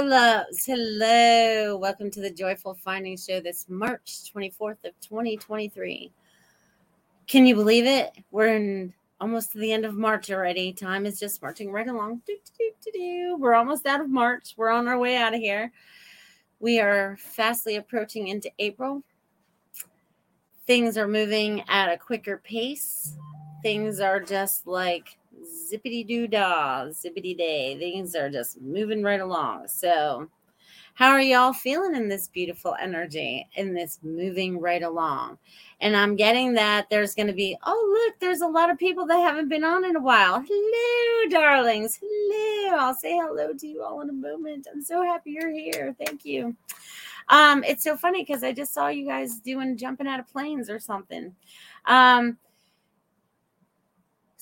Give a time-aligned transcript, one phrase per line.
[0.00, 0.64] Hello, loves.
[0.64, 1.76] Hello.
[1.76, 6.10] Welcome to the Joyful Finding Show this March 24th of 2023.
[7.26, 8.10] Can you believe it?
[8.30, 10.72] We're in almost to the end of March already.
[10.72, 12.22] Time is just marching right along.
[12.26, 13.36] Do, do, do.
[13.38, 14.54] We're almost out of March.
[14.56, 15.70] We're on our way out of here.
[16.60, 19.02] We are fastly approaching into April.
[20.66, 23.18] Things are moving at a quicker pace.
[23.62, 27.76] Things are just like zippity doo dah, zippity day.
[27.78, 29.68] Things are just moving right along.
[29.68, 30.28] So,
[30.94, 35.38] how are y'all feeling in this beautiful energy, in this moving right along?
[35.80, 39.06] And I'm getting that there's going to be, oh, look, there's a lot of people
[39.06, 40.44] that haven't been on in a while.
[40.46, 41.98] Hello, darlings.
[42.02, 42.76] Hello.
[42.76, 44.66] I'll say hello to you all in a moment.
[44.72, 45.94] I'm so happy you're here.
[46.04, 46.54] Thank you.
[47.28, 50.68] Um, it's so funny because I just saw you guys doing jumping out of planes
[50.68, 51.34] or something.
[51.86, 52.36] Um,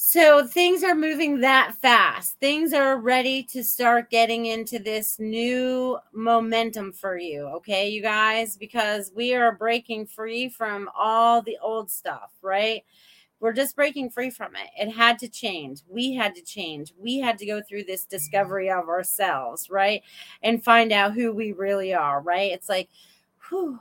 [0.01, 2.39] so things are moving that fast.
[2.39, 8.57] Things are ready to start getting into this new momentum for you, okay, you guys,
[8.57, 12.85] because we are breaking free from all the old stuff, right?
[13.41, 14.71] We're just breaking free from it.
[14.81, 15.81] It had to change.
[15.89, 16.95] We had to change.
[16.97, 20.03] We had to go through this discovery of ourselves, right?
[20.45, 22.53] And find out who we really are, right?
[22.53, 22.89] It's like,
[23.49, 23.81] whew,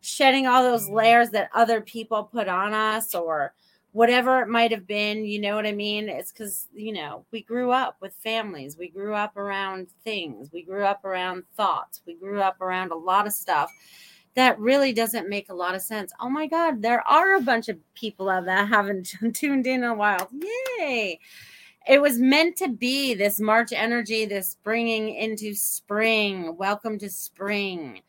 [0.00, 3.54] shedding all those layers that other people put on us or
[3.92, 6.08] whatever it might have been you know what i mean?
[6.08, 8.76] It's because you know we grew up with families.
[8.76, 10.50] We grew up around things.
[10.52, 12.02] We grew up around thoughts.
[12.06, 13.70] We grew up around a lot of stuff
[14.34, 16.12] that really doesn't make a lot of sense.
[16.20, 19.90] Oh my god there are a bunch of people out that haven't tuned in in
[19.90, 20.28] a while.
[20.78, 21.20] Yay!
[21.88, 26.56] It was meant to be this march energy this bringing into spring.
[26.56, 28.02] Welcome to spring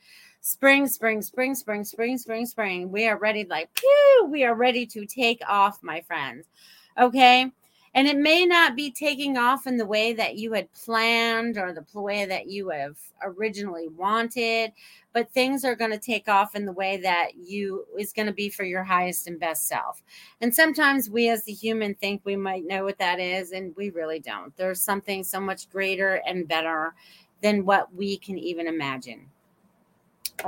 [0.46, 2.92] spring, spring, spring, spring, spring, spring, spring.
[2.92, 6.48] We are ready, like, pew, we are ready to take off, my friends.
[7.00, 7.50] Okay.
[7.96, 11.72] And it may not be taking off in the way that you had planned or
[11.72, 14.74] the way that you have originally wanted,
[15.14, 18.34] but things are going to take off in the way that you is going to
[18.34, 20.04] be for your highest and best self.
[20.42, 23.92] And sometimes we as the human think we might know what that is, and we
[23.92, 24.54] really don't.
[24.58, 26.96] There's something so much greater and better
[27.42, 29.30] than what we can even imagine.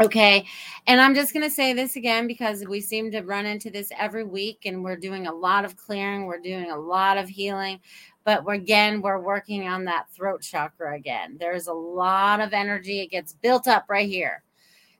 [0.02, 0.46] Okay.
[0.88, 3.92] And I'm just going to say this again because we seem to run into this
[3.98, 7.80] every week and we're doing a lot of clearing, we're doing a lot of healing.
[8.26, 11.38] But we're, again, we're working on that throat chakra again.
[11.40, 13.00] There's a lot of energy.
[13.00, 14.44] It gets built up right here.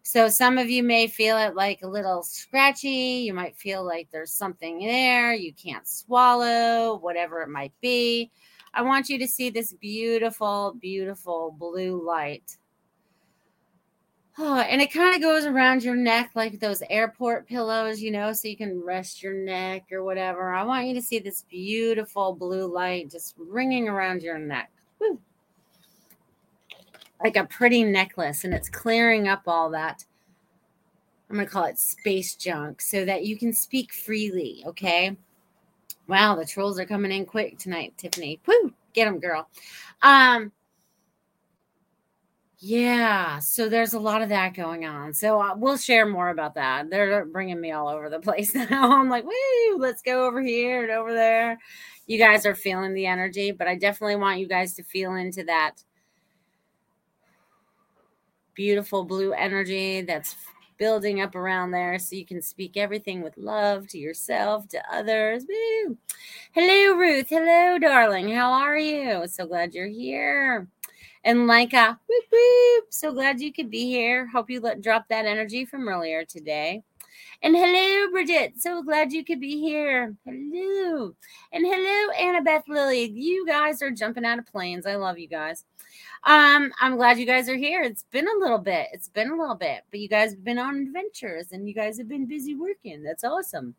[0.04, 3.24] So some of you may feel it like a little scratchy.
[3.26, 5.34] You might feel like there's something there.
[5.34, 8.30] You can't swallow, whatever it might be.
[8.76, 12.58] I want you to see this beautiful, beautiful blue light
[14.38, 18.34] Oh, and it kind of goes around your neck like those airport pillows, you know,
[18.34, 20.54] so you can rest your neck or whatever.
[20.54, 24.72] I want you to see this beautiful blue light just ringing around your neck.
[25.00, 25.20] Woo.
[27.24, 30.04] like a pretty necklace and it's clearing up all that
[31.30, 35.16] I'm going to call it space junk so that you can speak freely, okay?
[36.08, 38.40] Wow, the trolls are coming in quick tonight, Tiffany.
[38.46, 39.48] Woo, get them, girl.
[40.02, 40.52] Um
[42.68, 45.14] yeah, so there's a lot of that going on.
[45.14, 46.90] So uh, we'll share more about that.
[46.90, 48.92] They're bringing me all over the place now.
[48.92, 51.60] I'm like, woo, let's go over here and over there.
[52.08, 55.44] You guys are feeling the energy, but I definitely want you guys to feel into
[55.44, 55.76] that
[58.56, 60.36] beautiful blue energy that's
[60.80, 65.46] building up around there so you can speak everything with love to yourself, to others.
[65.48, 65.98] Woo.
[66.54, 67.30] Hello, Ruth.
[67.30, 68.34] Hello, darling.
[68.34, 69.28] How are you?
[69.28, 70.68] So glad you're here.
[71.26, 72.86] And Leica, whoop, whoop.
[72.92, 74.28] so glad you could be here.
[74.28, 76.84] Hope you let drop that energy from earlier today.
[77.42, 78.62] And hello, Bridget.
[78.62, 80.16] So glad you could be here.
[80.24, 81.16] Hello.
[81.52, 83.10] And hello, Annabeth Lily.
[83.10, 84.86] You guys are jumping out of planes.
[84.86, 85.66] I love you guys.
[86.26, 87.82] Um, I'm glad you guys are here.
[87.82, 88.90] It's been a little bit.
[88.94, 91.98] It's been a little bit, but you guys have been on adventures and you guys
[91.98, 93.02] have been busy working.
[93.02, 93.74] That's awesome.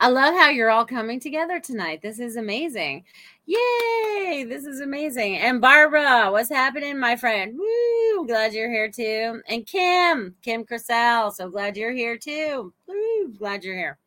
[0.00, 2.02] I love how you're all coming together tonight.
[2.02, 3.04] This is amazing.
[3.46, 4.44] Yay!
[4.48, 5.36] This is amazing.
[5.38, 7.58] And Barbara, what's happening, my friend?
[7.58, 8.26] Woo!
[8.26, 9.42] Glad you're here too.
[9.48, 12.72] And Kim, Kim Cressell, so glad you're here too.
[12.86, 13.34] Woo!
[13.38, 13.98] Glad you're here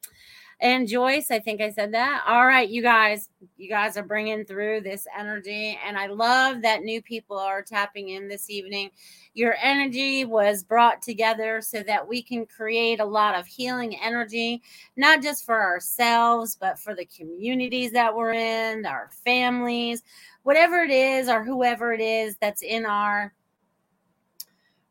[0.59, 1.29] and Joyce.
[1.29, 2.23] I think I said that.
[2.27, 6.81] All right, you guys, you guys are bringing through this energy, and I love that
[6.81, 8.89] new people are tapping in this evening.
[9.33, 14.61] Your energy was brought together so that we can create a lot of healing energy,
[14.95, 20.01] not just for ourselves, but for the communities that we're in, our families,
[20.43, 23.33] whatever it is, or whoever it is that's in our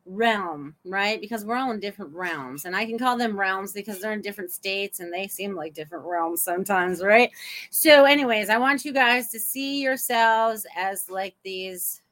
[0.07, 1.21] realm, right?
[1.21, 2.65] Because we're all in different realms.
[2.65, 5.75] And I can call them realms because they're in different states and they seem like
[5.75, 7.31] different realms sometimes, right?
[7.71, 12.03] So, anyways, I want you guys to see yourselves as like these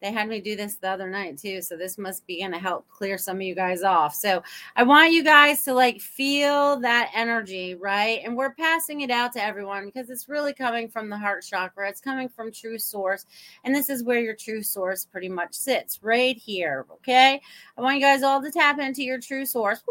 [0.00, 1.60] they had me do this the other night too.
[1.60, 4.14] So this must be going to help clear some of you guys off.
[4.14, 4.42] So
[4.76, 8.20] I want you guys to like feel that energy, right?
[8.24, 11.88] And we're passing it out to everyone because it's really coming from the heart chakra.
[11.88, 13.26] It's coming from true source.
[13.64, 16.86] And this is where your true source pretty much sits right here.
[16.92, 17.40] Okay.
[17.76, 19.82] I want you guys all to tap into your true source.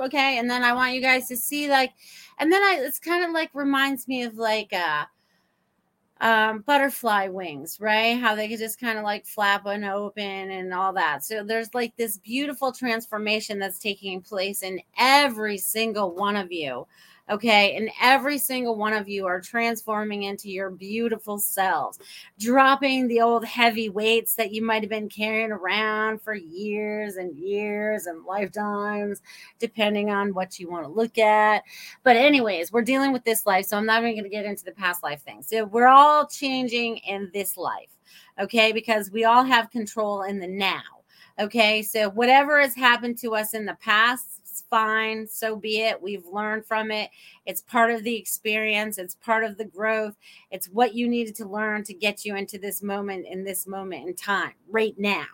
[0.00, 0.38] Okay.
[0.38, 1.92] And then I want you guys to see like,
[2.38, 5.06] and then I, it's kind of like reminds me of like, uh,
[6.20, 8.18] um, butterfly wings, right?
[8.18, 11.24] How they could just kind of like flap and open and all that.
[11.24, 16.86] So there's like this beautiful transformation that's taking place in every single one of you.
[17.30, 17.76] Okay.
[17.76, 21.98] And every single one of you are transforming into your beautiful selves,
[22.38, 27.36] dropping the old heavy weights that you might have been carrying around for years and
[27.36, 29.20] years and lifetimes,
[29.58, 31.64] depending on what you want to look at.
[32.02, 33.66] But, anyways, we're dealing with this life.
[33.66, 35.42] So I'm not even going to get into the past life thing.
[35.42, 37.90] So we're all changing in this life.
[38.40, 38.72] Okay.
[38.72, 40.80] Because we all have control in the now.
[41.38, 41.82] Okay.
[41.82, 44.37] So whatever has happened to us in the past,
[44.70, 45.26] fine.
[45.26, 46.00] So be it.
[46.02, 47.10] We've learned from it.
[47.46, 50.16] It's part of the experience, it's part of the growth.
[50.50, 54.06] It's what you needed to learn to get you into this moment in this moment
[54.06, 55.26] in time, right now,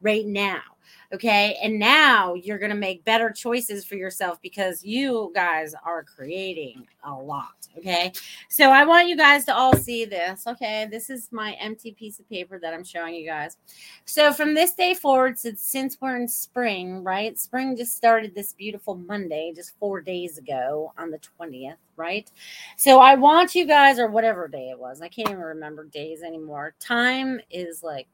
[0.00, 0.71] right now.
[1.12, 1.58] Okay.
[1.62, 6.86] And now you're going to make better choices for yourself because you guys are creating
[7.04, 7.68] a lot.
[7.78, 8.12] Okay.
[8.48, 10.46] So I want you guys to all see this.
[10.46, 10.86] Okay.
[10.90, 13.56] This is my empty piece of paper that I'm showing you guys.
[14.04, 17.38] So from this day forward, since, we're in spring, right?
[17.38, 22.30] Spring just started this beautiful Monday, just four days ago on the 20th, right?
[22.76, 26.22] So I want you guys, or whatever day it was, I can't even remember days
[26.22, 26.74] anymore.
[26.80, 28.08] Time is like,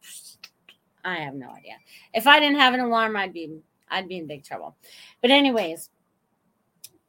[1.08, 1.74] I have no idea.
[2.12, 3.58] If I didn't have an alarm, I'd be
[3.90, 4.76] I'd be in big trouble.
[5.22, 5.88] But anyways,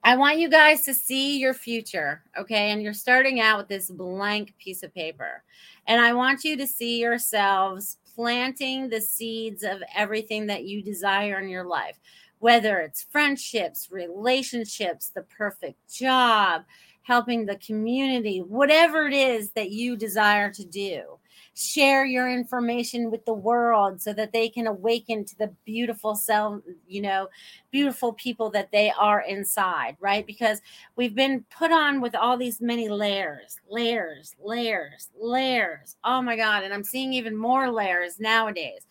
[0.03, 2.71] I want you guys to see your future, okay?
[2.71, 5.43] And you're starting out with this blank piece of paper.
[5.87, 11.39] And I want you to see yourselves planting the seeds of everything that you desire
[11.39, 11.99] in your life,
[12.39, 16.63] whether it's friendships, relationships, the perfect job,
[17.01, 21.18] helping the community, whatever it is that you desire to do
[21.59, 26.61] share your information with the world so that they can awaken to the beautiful self,
[26.87, 27.27] you know,
[27.69, 30.25] beautiful people that they are inside, right?
[30.25, 30.61] Because
[30.95, 35.97] we've been put on with all these many layers, layers, layers, layers.
[36.03, 36.63] Oh my God.
[36.63, 38.87] And I'm seeing even more layers nowadays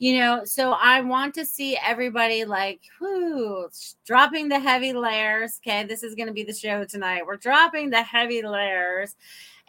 [0.00, 3.68] you know so i want to see everybody like whoo
[4.06, 7.90] dropping the heavy layers okay this is going to be the show tonight we're dropping
[7.90, 9.14] the heavy layers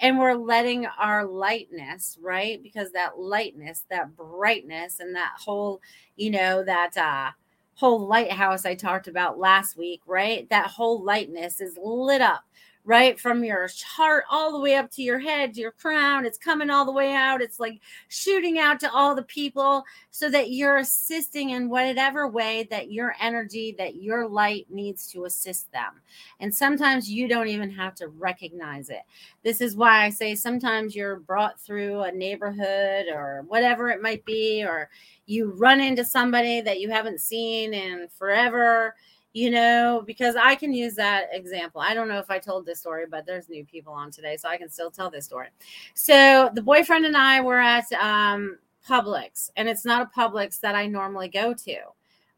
[0.01, 2.61] and we're letting our lightness right?
[2.61, 5.81] Because that lightness that brightness and that whole
[6.17, 7.31] you know that uh
[7.75, 10.49] whole lighthouse i talked about last week right?
[10.49, 12.43] That whole lightness is lit up
[12.83, 16.25] right from your heart all the way up to your head, your crown.
[16.25, 17.41] It's coming all the way out.
[17.41, 22.67] It's like shooting out to all the people so that you're assisting in whatever way
[22.71, 26.01] that your energy, that your light needs to assist them.
[26.39, 29.03] And sometimes you don't even have to recognize it.
[29.43, 34.25] This is why I say sometimes you're brought through a neighborhood or whatever it might
[34.25, 34.89] be, or
[35.27, 38.95] you run into somebody that you haven't seen in forever
[39.33, 41.79] you know, because I can use that example.
[41.81, 44.49] I don't know if I told this story, but there's new people on today, so
[44.49, 45.47] I can still tell this story.
[45.93, 48.57] So the boyfriend and I were at um,
[48.87, 51.77] Publix, and it's not a Publix that I normally go to,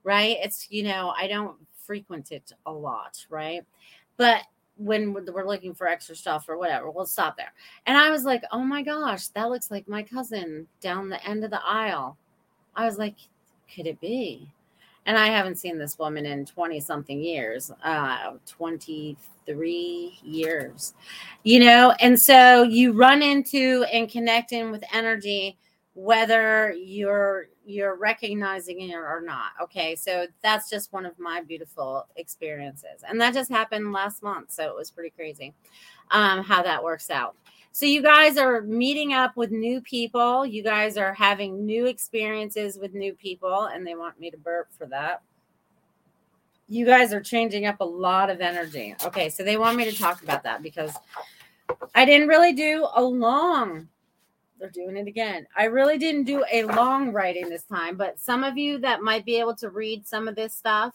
[0.04, 0.38] right?
[0.42, 3.64] It's, you know, I don't frequent it a lot, right?
[4.18, 4.44] But
[4.78, 7.54] when we're looking for extra stuff or whatever, we'll stop there.
[7.86, 11.44] And I was like, oh my gosh, that looks like my cousin down the end
[11.44, 12.18] of the aisle.
[12.76, 13.16] I was like,
[13.74, 14.52] could it be?
[15.06, 20.94] And I haven't seen this woman in 20 something years, uh, 23 years,
[21.44, 25.58] you know, and so you run into and connecting with energy,
[25.94, 29.52] whether you're you're recognizing it or not.
[29.62, 34.52] Okay, so that's just one of my beautiful experiences, and that just happened last month,
[34.52, 35.54] so it was pretty crazy
[36.12, 37.36] um, how that works out.
[37.76, 40.46] So you guys are meeting up with new people.
[40.46, 44.68] You guys are having new experiences with new people, and they want me to burp
[44.78, 45.24] for that.
[46.70, 48.96] You guys are changing up a lot of energy.
[49.04, 50.94] Okay, so they want me to talk about that because
[51.96, 53.88] I didn't really do a long.
[54.60, 55.48] They're doing it again.
[55.58, 59.26] I really didn't do a long writing this time, but some of you that might
[59.26, 60.94] be able to read some of this stuff,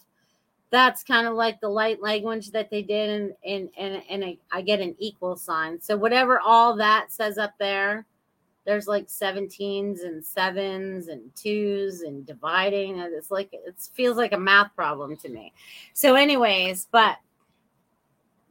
[0.71, 4.37] that's kind of like the light language that they did and and and, and I,
[4.53, 5.81] I get an equal sign.
[5.81, 8.07] So whatever all that says up there
[8.65, 13.01] there's like 17s and sevens and twos and dividing.
[13.01, 15.53] And it's like it feels like a math problem to me.
[15.95, 17.17] So anyways but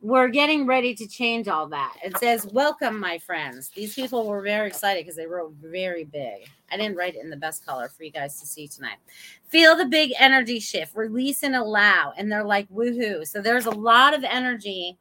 [0.02, 1.96] we're getting ready to change all that.
[2.04, 3.70] It says, Welcome, my friends.
[3.70, 6.48] These people were very excited because they wrote very big.
[6.72, 8.98] I didn't write it in the best color for you guys to see tonight.
[9.48, 12.14] Feel the big energy shift, release and allow.
[12.18, 13.26] And they're like, Woohoo.
[13.26, 14.98] So there's a lot of energy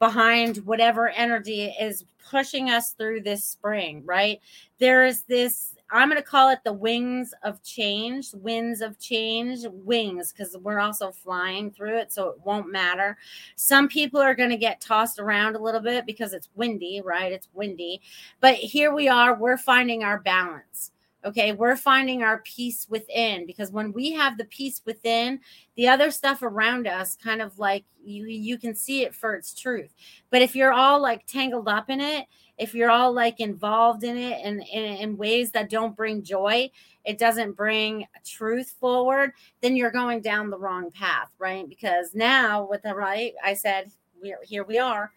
[0.00, 4.40] behind whatever energy is pushing us through this spring, right?
[4.78, 9.60] There is this I'm going to call it the wings of change, winds of change,
[9.70, 12.12] wings, because we're also flying through it.
[12.12, 13.16] So it won't matter.
[13.56, 17.32] Some people are going to get tossed around a little bit because it's windy, right?
[17.32, 18.00] It's windy.
[18.40, 20.90] But here we are, we're finding our balance.
[21.24, 25.40] Okay, we're finding our peace within because when we have the peace within,
[25.74, 29.54] the other stuff around us kind of like you you can see it for its
[29.54, 29.94] truth.
[30.30, 32.26] But if you're all like tangled up in it,
[32.58, 36.70] if you're all like involved in it and in, ways that don't bring joy,
[37.04, 41.68] it doesn't bring truth forward, then you're going down the wrong path, right?
[41.68, 43.90] Because now with the right, I said,
[44.20, 45.10] we're here we are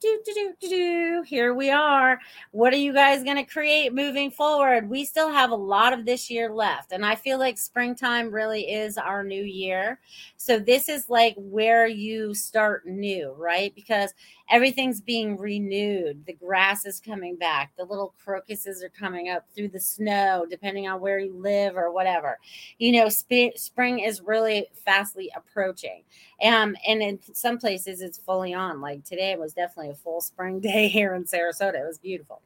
[0.00, 1.22] do, do, do, do, do.
[1.26, 2.20] Here we are.
[2.50, 4.88] What are you guys going to create moving forward?
[4.88, 6.92] We still have a lot of this year left.
[6.92, 10.00] And I feel like springtime really is our new year.
[10.36, 13.74] So this is like where you start new, right?
[13.74, 14.12] Because
[14.50, 16.24] everything's being renewed.
[16.26, 17.72] The grass is coming back.
[17.76, 21.92] The little crocuses are coming up through the snow, depending on where you live or
[21.92, 22.38] whatever.
[22.78, 26.02] You know, sp- spring is really fastly approaching.
[26.42, 28.80] Um, and in some places it's fully on.
[28.80, 31.80] Like today was definitely a full spring day here in Sarasota.
[31.80, 32.42] It was beautiful.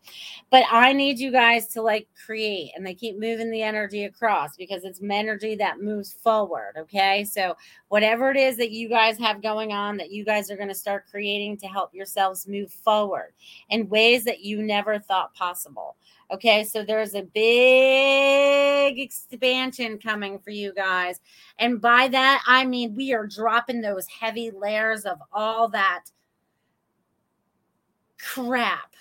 [0.50, 4.56] But I need you guys to like create and they keep moving the energy across
[4.56, 6.74] because it's energy that moves forward.
[6.76, 7.24] Okay.
[7.24, 7.56] So
[7.88, 10.74] whatever it is that you guys have going on that you guys are going to
[10.74, 13.32] start creating to help yourselves move forward
[13.70, 15.96] in ways that you never thought possible.
[16.30, 21.20] Okay, so there's a big expansion coming for you guys.
[21.58, 26.04] And by that, I mean we are dropping those heavy layers of all that
[28.18, 28.94] crap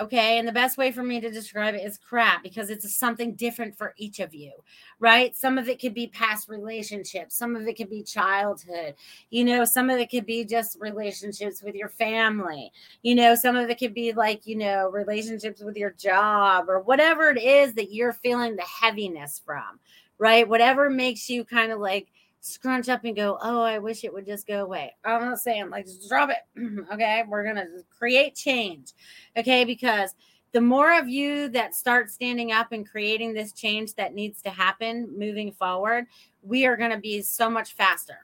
[0.00, 0.38] Okay.
[0.38, 3.76] And the best way for me to describe it is crap because it's something different
[3.76, 4.52] for each of you,
[4.98, 5.36] right?
[5.36, 8.94] Some of it could be past relationships, some of it could be childhood,
[9.30, 12.72] you know, some of it could be just relationships with your family,
[13.02, 16.80] you know, some of it could be like, you know, relationships with your job or
[16.80, 19.78] whatever it is that you're feeling the heaviness from,
[20.18, 20.48] right?
[20.48, 22.08] Whatever makes you kind of like,
[22.42, 24.94] scrunch up and go, oh, I wish it would just go away.
[25.04, 26.86] I'm not saying like drop it.
[26.92, 27.24] okay.
[27.26, 28.92] We're going to create change.
[29.36, 29.64] Okay.
[29.64, 30.14] Because
[30.50, 34.50] the more of you that start standing up and creating this change that needs to
[34.50, 36.06] happen moving forward,
[36.42, 38.18] we are going to be so much faster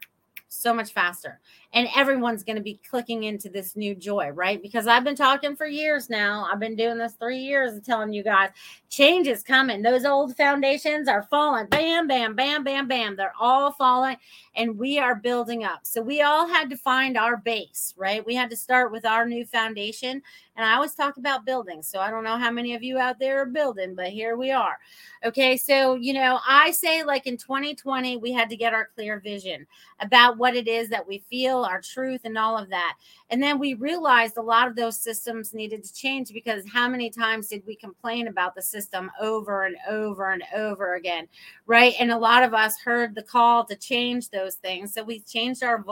[0.49, 1.41] so much faster.
[1.75, 4.63] And everyone's going to be clicking into this new joy, right?
[4.63, 6.49] Because I've been talking for years now.
[6.51, 8.51] I've been doing this three years and telling you guys
[8.89, 9.83] change is coming.
[9.83, 11.67] Those old foundations are falling.
[11.67, 13.17] Bam, bam, bam, bam, bam.
[13.17, 14.17] They're all falling
[14.57, 15.81] and we are building up.
[15.83, 18.25] So we all had to find our base, right?
[18.25, 20.23] We had to start with our new foundation.
[20.57, 21.83] And I always talk about building.
[21.83, 24.51] So I don't know how many of you out there are building, but here we
[24.51, 24.79] are.
[25.25, 25.57] Okay.
[25.57, 29.67] So, you know, I say like in 2020, we had to get our clear vision
[30.01, 32.95] about what it is that we feel, our truth, and all of that.
[33.31, 37.11] And then we realized a lot of those systems needed to change because how many
[37.11, 41.29] times did we complain about the system over and over and over again?
[41.67, 41.95] Right.
[41.99, 44.95] And a lot of us heard the call to change those things.
[44.95, 45.85] So we changed our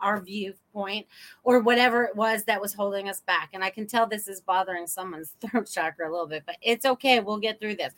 [0.00, 1.06] our viewpoint
[1.42, 3.50] or whatever it was that was holding us back.
[3.52, 6.84] And I can tell this is bothering someone's throat chakra a little bit, but it's
[6.84, 7.20] okay.
[7.20, 7.94] We'll get through this.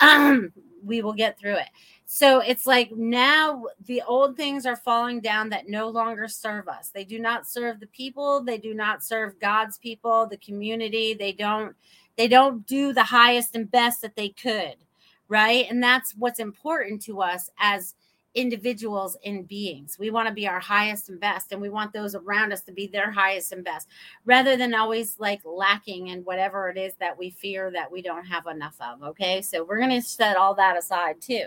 [0.00, 0.52] Um,
[0.84, 1.68] we will get through it.
[2.10, 6.88] So it's like now the old things are falling down that no longer serve us.
[6.88, 11.12] They do not serve the people, they do not serve God's people, the community.
[11.12, 11.76] They don't
[12.16, 14.76] they don't do the highest and best that they could,
[15.28, 15.66] right?
[15.68, 17.94] And that's what's important to us as
[18.38, 19.98] individuals and beings.
[19.98, 22.72] We want to be our highest and best, and we want those around us to
[22.72, 23.88] be their highest and best,
[24.24, 28.24] rather than always like lacking in whatever it is that we fear that we don't
[28.24, 29.02] have enough of.
[29.02, 31.46] Okay, so we're going to set all that aside too.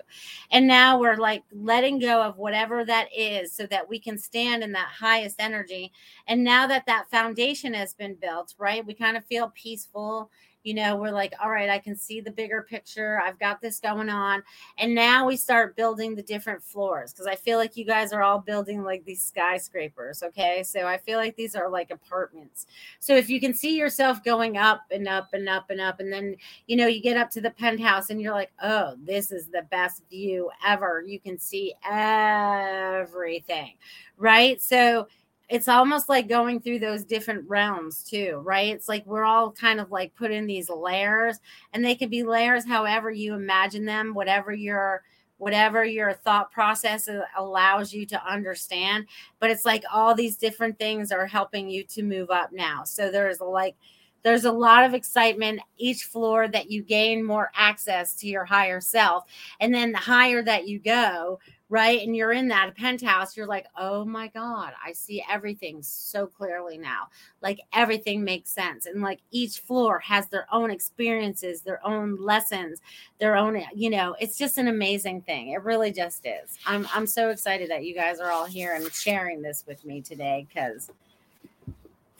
[0.51, 4.61] And now we're like letting go of whatever that is so that we can stand
[4.61, 5.93] in that highest energy.
[6.27, 10.29] And now that that foundation has been built, right, we kind of feel peaceful
[10.63, 13.21] you know we're like all right i can see the bigger picture.
[13.23, 14.43] I've got this going on.
[14.77, 18.23] And now we start building the different floors because i feel like you guys are
[18.23, 20.63] all building like these skyscrapers okay?
[20.63, 22.67] So i feel like these are like apartments.
[22.99, 26.11] So if you can see yourself going up and up and up and up and
[26.11, 26.35] then
[26.67, 29.63] you know you get up to the penthouse and you're like oh this is the
[29.71, 31.03] best view ever.
[31.05, 33.73] You can see everything
[34.21, 34.61] right?
[34.61, 35.07] So
[35.51, 38.73] it's almost like going through those different realms too, right?
[38.73, 41.41] It's like we're all kind of like put in these layers,
[41.73, 45.03] and they can be layers however you imagine them, whatever your
[45.39, 49.07] whatever your thought process allows you to understand.
[49.39, 52.85] But it's like all these different things are helping you to move up now.
[52.85, 53.75] So there's like
[54.23, 58.79] there's a lot of excitement each floor that you gain more access to your higher
[58.79, 59.25] self
[59.59, 61.39] and then the higher that you go
[61.71, 62.05] right?
[62.05, 66.77] And you're in that penthouse, you're like, oh my God, I see everything so clearly
[66.77, 67.07] now.
[67.41, 68.85] Like everything makes sense.
[68.85, 72.81] And like each floor has their own experiences, their own lessons,
[73.19, 75.53] their own, eh, you know, it's just an amazing thing.
[75.53, 76.59] It really just is.
[76.65, 80.01] I'm I'm so excited that you guys are all here and sharing this with me
[80.01, 80.91] today because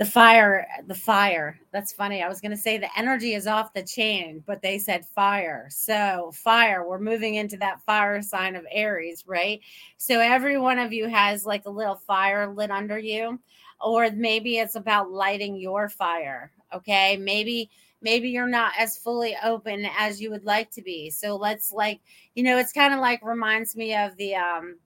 [0.01, 1.59] the fire the fire.
[1.71, 2.23] That's funny.
[2.23, 5.67] I was going to say the energy is off the chain but they said fire.
[5.69, 9.61] So fire we're moving into that fire sign of aries right?
[9.97, 13.39] So every one of you has like a little fire lit under you
[13.79, 17.17] or maybe it's about lighting your fire okay?
[17.17, 17.69] Maybe
[18.01, 21.11] maybe you're not as fully open as you would like to be.
[21.11, 22.01] So let's like
[22.33, 24.77] you know it's kind of like reminds me of the um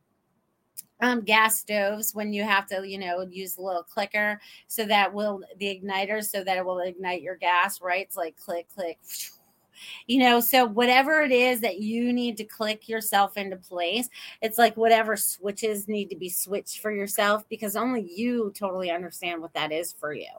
[1.01, 5.13] um, gas stoves when you have to, you know, use a little clicker so that
[5.13, 8.05] will the igniter so that it will ignite your gas, right?
[8.05, 8.97] It's like click, click,
[10.07, 10.39] you know.
[10.39, 14.09] So, whatever it is that you need to click yourself into place,
[14.41, 19.41] it's like whatever switches need to be switched for yourself because only you totally understand
[19.41, 20.31] what that is for you.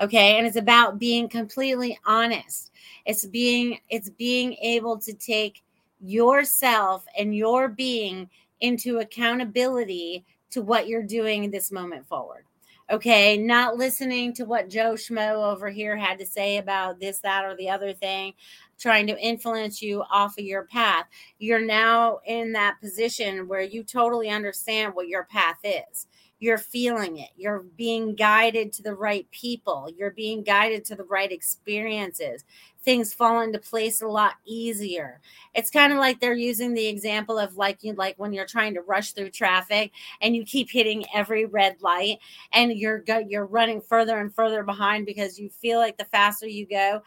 [0.00, 0.36] Okay.
[0.36, 2.72] And it's about being completely honest,
[3.06, 5.62] it's being, it's being able to take
[6.00, 8.28] yourself and your being
[8.64, 12.46] into accountability to what you're doing this moment forward.
[12.90, 17.44] Okay, not listening to what Joe Schmo over here had to say about this, that,
[17.44, 18.32] or the other thing,
[18.78, 21.04] trying to influence you off of your path.
[21.38, 26.06] You're now in that position where you totally understand what your path is
[26.40, 27.30] you're feeling it.
[27.36, 29.88] You're being guided to the right people.
[29.96, 32.44] You're being guided to the right experiences.
[32.82, 35.20] Things fall into place a lot easier.
[35.54, 38.74] It's kind of like they're using the example of like you like when you're trying
[38.74, 42.18] to rush through traffic and you keep hitting every red light
[42.52, 46.46] and you're go, you're running further and further behind because you feel like the faster
[46.46, 47.02] you go,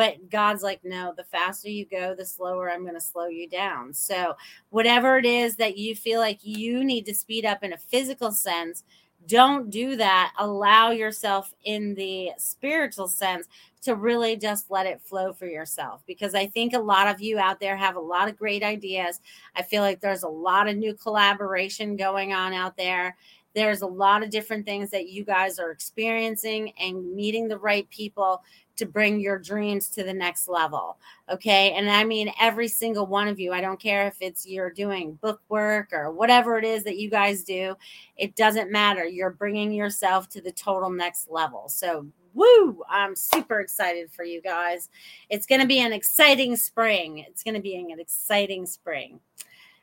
[0.00, 3.46] but God's like, no, the faster you go, the slower I'm going to slow you
[3.46, 3.92] down.
[3.92, 4.34] So,
[4.70, 8.32] whatever it is that you feel like you need to speed up in a physical
[8.32, 8.84] sense,
[9.26, 10.32] don't do that.
[10.38, 13.46] Allow yourself in the spiritual sense
[13.82, 17.38] to really just let it flow for yourself because I think a lot of you
[17.38, 19.20] out there have a lot of great ideas.
[19.54, 23.18] I feel like there's a lot of new collaboration going on out there.
[23.54, 27.86] There's a lot of different things that you guys are experiencing and meeting the right
[27.90, 28.42] people
[28.80, 30.98] to bring your dreams to the next level.
[31.30, 31.72] Okay.
[31.72, 35.14] And I mean, every single one of you, I don't care if it's you're doing
[35.14, 37.76] book work or whatever it is that you guys do,
[38.16, 39.04] it doesn't matter.
[39.04, 41.68] You're bringing yourself to the total next level.
[41.68, 44.88] So, woo, I'm super excited for you guys.
[45.28, 47.24] It's going to be an exciting spring.
[47.28, 49.20] It's going to be an exciting spring.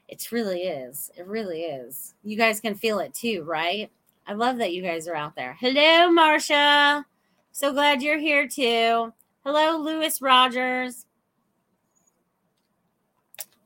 [0.08, 1.12] It really is.
[1.18, 2.14] It really is.
[2.24, 3.92] You guys can feel it too, right?
[4.26, 5.56] I love that you guys are out there.
[5.60, 7.06] Hello, Marcia.
[7.58, 9.12] So glad you're here too.
[9.43, 11.08] Hello, Lewis Rogers.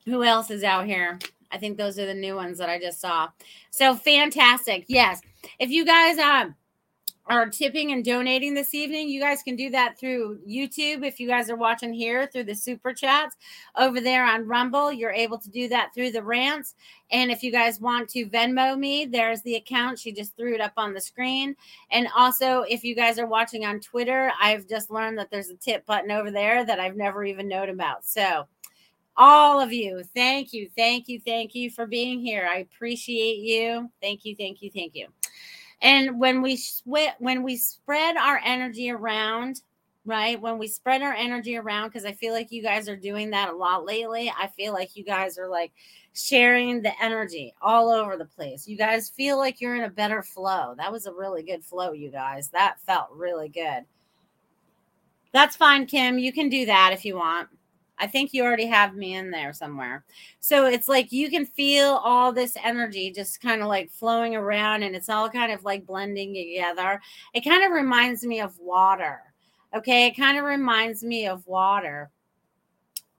[0.06, 1.20] Who else is out here?
[1.52, 3.28] I think those are the new ones that I just saw.
[3.70, 4.86] So fantastic.
[4.88, 5.20] Yes.
[5.60, 6.56] If you guys um
[7.28, 11.06] are tipping and donating this evening, you guys can do that through YouTube.
[11.06, 13.38] If you guys are watching here through the super chats
[13.78, 16.76] over there on Rumble, you're able to do that through the rants.
[17.12, 20.00] And if you guys want to Venmo me, there's the account.
[20.00, 21.56] She just threw it up on the screen.
[21.92, 25.56] And also, if you guys are watching on Twitter, I've just learned that there's a
[25.56, 28.06] tip button over there that I've never even known about.
[28.06, 28.48] So,
[29.18, 32.48] all of you, thank you, thank you, thank you for being here.
[32.50, 33.90] I appreciate you.
[34.02, 35.08] Thank you, thank you, thank you.
[35.82, 39.62] And when we sweat, when we spread our energy around,
[40.06, 40.40] right?
[40.40, 43.50] When we spread our energy around, because I feel like you guys are doing that
[43.50, 44.32] a lot lately.
[44.38, 45.72] I feel like you guys are like
[46.14, 48.68] sharing the energy all over the place.
[48.68, 50.74] You guys feel like you're in a better flow.
[50.78, 52.50] That was a really good flow, you guys.
[52.50, 53.86] That felt really good.
[55.34, 56.20] That's fine, Kim.
[56.20, 57.48] You can do that if you want.
[58.02, 60.04] I think you already have me in there somewhere.
[60.40, 64.82] So it's like you can feel all this energy just kind of like flowing around
[64.82, 67.00] and it's all kind of like blending together.
[67.36, 69.20] It kind of reminds me of water.
[69.76, 70.08] Okay.
[70.08, 72.10] It kind of reminds me of water.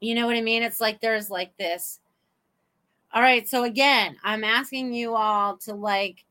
[0.01, 0.65] You know what I mean?
[0.65, 2.01] It's like there's like this.
[3.15, 3.49] All right.
[3.49, 6.25] So again, I'm asking you all to like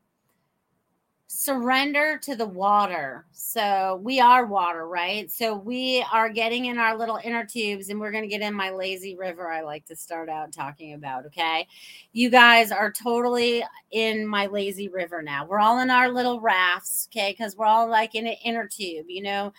[1.34, 3.24] surrender to the water.
[3.32, 5.30] So we are water, right?
[5.30, 8.52] So we are getting in our little inner tubes and we're going to get in
[8.52, 9.50] my lazy river.
[9.50, 11.24] I like to start out talking about.
[11.26, 11.66] Okay.
[12.12, 15.46] You guys are totally in my lazy river now.
[15.46, 17.08] We're all in our little rafts.
[17.10, 17.32] Okay.
[17.34, 19.54] Cause we're all like in an inner tube, you know,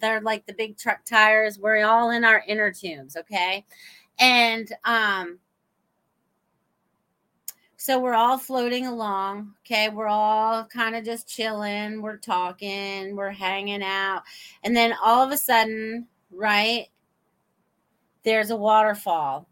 [0.00, 1.56] they're like the big truck tires.
[1.56, 3.16] We're all in our inner tubes.
[3.16, 3.64] Okay.
[4.18, 5.38] And, um,
[7.82, 9.54] so we're all floating along.
[9.66, 9.88] Okay.
[9.88, 12.00] We're all kind of just chilling.
[12.00, 13.16] We're talking.
[13.16, 14.22] We're hanging out.
[14.62, 16.86] And then all of a sudden, right,
[18.22, 19.48] there's a waterfall.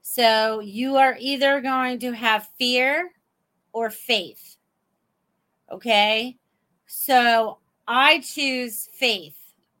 [0.00, 3.10] So you are either going to have fear
[3.74, 4.56] or faith.
[5.70, 6.38] Okay.
[6.86, 9.36] So I choose faith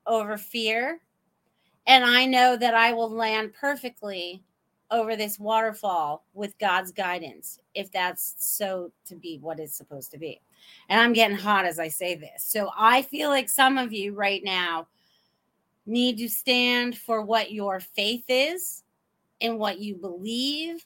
[0.06, 1.00] over fear.
[1.86, 4.42] And I know that I will land perfectly
[4.90, 10.18] over this waterfall with God's guidance, if that's so to be what it's supposed to
[10.18, 10.40] be.
[10.88, 12.42] And I'm getting hot as I say this.
[12.42, 14.88] So I feel like some of you right now
[15.86, 18.82] need to stand for what your faith is
[19.40, 20.84] and what you believe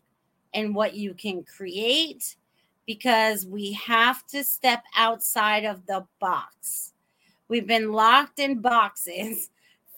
[0.52, 2.36] and what you can create
[2.86, 6.92] because we have to step outside of the box.
[7.48, 9.48] We've been locked in boxes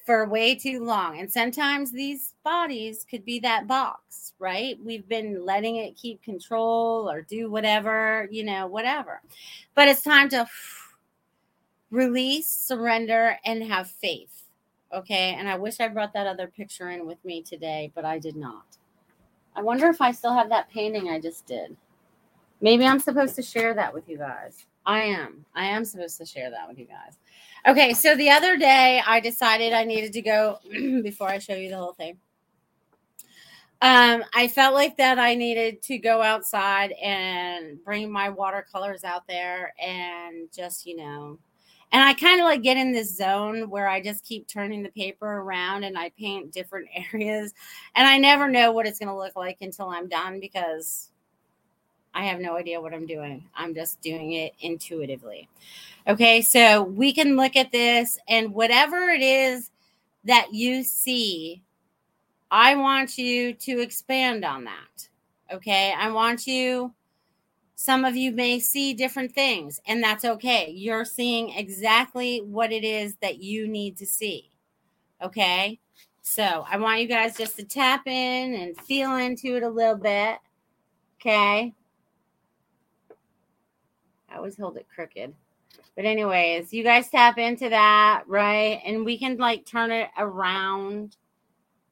[0.04, 1.18] for way too long.
[1.18, 4.78] And sometimes these bodies could be that box, right?
[4.84, 9.22] We've been letting it keep control or do whatever, you know, whatever.
[9.74, 10.46] But it's time to
[11.90, 14.42] release, surrender, and have faith.
[14.92, 15.34] Okay.
[15.38, 18.36] And I wish I brought that other picture in with me today, but I did
[18.36, 18.64] not.
[19.56, 21.76] I wonder if I still have that painting I just did.
[22.60, 24.66] Maybe I'm supposed to share that with you guys.
[24.86, 25.44] I am.
[25.54, 27.16] I am supposed to share that with you guys.
[27.66, 30.58] Okay, so the other day I decided I needed to go
[31.02, 32.18] before I show you the whole thing.
[33.80, 39.26] Um, I felt like that I needed to go outside and bring my watercolors out
[39.26, 41.38] there and just, you know,
[41.92, 44.90] and I kind of like get in this zone where I just keep turning the
[44.90, 47.54] paper around and I paint different areas.
[47.94, 51.10] And I never know what it's going to look like until I'm done because
[52.14, 53.44] I have no idea what I'm doing.
[53.54, 55.48] I'm just doing it intuitively.
[56.06, 59.70] Okay, so we can look at this and whatever it is
[60.24, 61.62] that you see,
[62.50, 65.08] I want you to expand on that.
[65.52, 66.94] Okay, I want you,
[67.74, 70.70] some of you may see different things, and that's okay.
[70.70, 74.50] You're seeing exactly what it is that you need to see.
[75.22, 75.80] Okay,
[76.22, 79.96] so I want you guys just to tap in and feel into it a little
[79.96, 80.38] bit.
[81.20, 81.74] Okay,
[84.34, 85.34] I always hold it crooked.
[85.96, 88.80] But anyways, you guys tap into that, right?
[88.84, 91.16] And we can like turn it around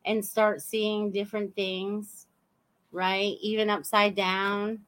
[0.04, 2.26] and start seeing different things,
[2.90, 3.36] right?
[3.40, 4.80] Even upside down.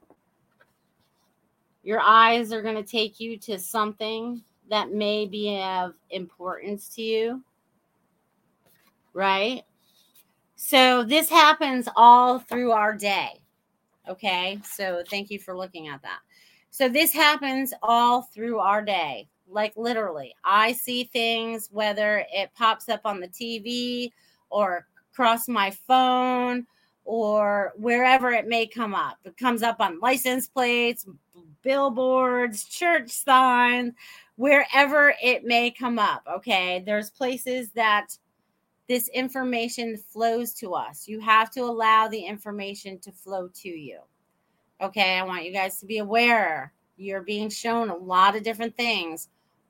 [1.85, 7.03] Your eyes are going to take you to something that may be of importance to
[7.03, 7.45] you.
[9.15, 9.63] right?
[10.57, 13.41] So this happens all through our day.
[14.09, 14.61] Okay.
[14.65, 16.21] So thank you for looking at that.
[16.75, 19.29] So this happens all through our day.
[19.47, 24.11] Like literally, I see things whether it pops up on the TV
[24.51, 26.67] or across my phone
[27.05, 29.19] or wherever it may come up.
[29.25, 31.07] It comes up on license plates,
[31.63, 33.93] billboards, church signs,
[34.35, 36.27] wherever it may come up.
[36.39, 36.83] Okay.
[36.85, 38.19] There's places that
[38.89, 41.07] this information flows to us.
[41.07, 44.01] You have to allow the information to flow to you.
[44.83, 45.19] Okay.
[45.19, 49.29] I want you guys to be aware you're being shown a lot of different things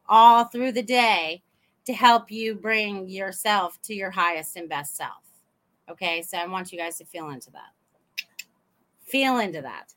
[0.09, 1.43] all through the day
[1.87, 5.23] to help you bring yourself to your highest and best self.
[5.91, 6.23] Okay.
[6.23, 7.73] So I want you guys to feel into that.
[9.07, 9.95] Feel into that.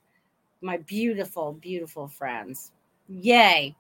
[0.62, 2.72] My beautiful, beautiful friends.
[3.08, 3.76] Yay.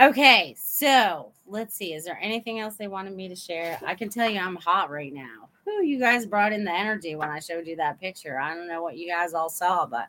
[0.00, 1.92] Okay, so let's see.
[1.92, 3.78] Is there anything else they wanted me to share?
[3.84, 5.50] I can tell you I'm hot right now.
[5.64, 8.38] Whew, you guys brought in the energy when I showed you that picture.
[8.38, 10.08] I don't know what you guys all saw, but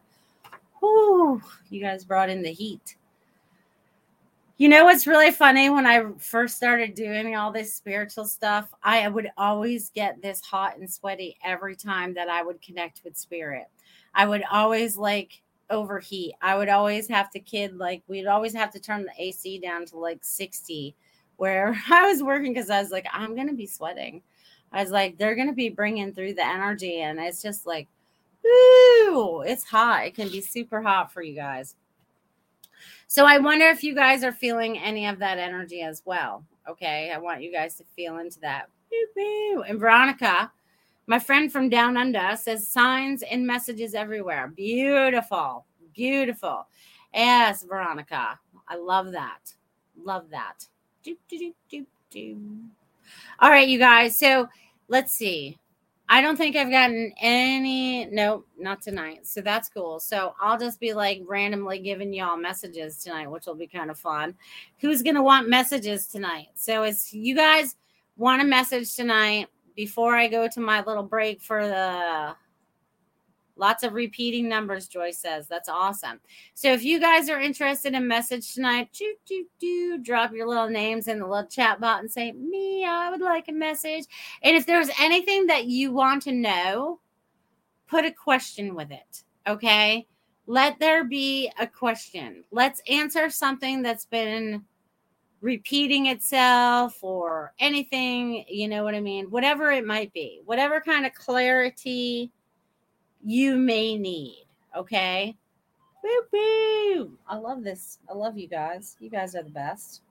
[0.83, 2.97] whew, you guys brought in the heat.
[4.57, 5.69] You know what's really funny?
[5.69, 10.77] When I first started doing all this spiritual stuff, I would always get this hot
[10.77, 13.65] and sweaty every time that I would connect with spirit.
[14.13, 16.33] I would always like overheat.
[16.41, 19.85] I would always have to kid like we'd always have to turn the AC down
[19.87, 20.95] to like 60
[21.37, 24.21] where I was working because I was like I'm going to be sweating.
[24.71, 27.87] I was like they're going to be bringing through the energy and it's just like
[28.43, 30.05] woo, it's hot.
[30.05, 31.75] It can be super hot for you guys.
[33.07, 36.43] So I wonder if you guys are feeling any of that energy as well.
[36.67, 38.67] Okay, I want you guys to feel into that.
[39.67, 40.51] And Veronica,
[41.07, 44.47] my friend from down under says signs and messages everywhere.
[44.47, 45.65] Beautiful.
[45.93, 46.67] Beautiful.
[47.13, 48.39] Yes, Veronica.
[48.67, 49.53] I love that.
[50.01, 50.67] Love that.
[51.03, 51.85] Do, do, do,
[53.39, 54.17] All right, you guys.
[54.17, 54.47] So
[54.87, 55.59] let's see.
[56.09, 58.05] I don't think I've gotten any.
[58.05, 59.25] Nope, not tonight.
[59.25, 59.99] So that's cool.
[59.99, 63.97] So I'll just be like randomly giving y'all messages tonight, which will be kind of
[63.97, 64.35] fun.
[64.79, 66.49] Who's going to want messages tonight?
[66.55, 67.75] So as you guys
[68.17, 72.35] want a message tonight, before I go to my little break for the
[73.63, 75.47] lots of repeating numbers, Joyce says.
[75.47, 76.19] That's awesome.
[76.53, 80.67] So if you guys are interested in message tonight, choo, choo, choo, drop your little
[80.67, 84.03] names in the little chat bot and say, Me, I would like a message.
[84.41, 86.99] And if there's anything that you want to know,
[87.87, 89.23] put a question with it.
[89.47, 90.07] Okay.
[90.45, 92.43] Let there be a question.
[92.51, 94.65] Let's answer something that's been
[95.39, 99.27] repeating itself or anything, you know what I mean?
[99.27, 102.29] Whatever it might be, whatever kind of clarity
[103.25, 104.45] you may need.
[104.75, 105.35] Okay.
[106.03, 107.17] Woo woo.
[107.27, 107.99] I love this.
[108.09, 108.97] I love you guys.
[108.99, 110.01] You guys are the best.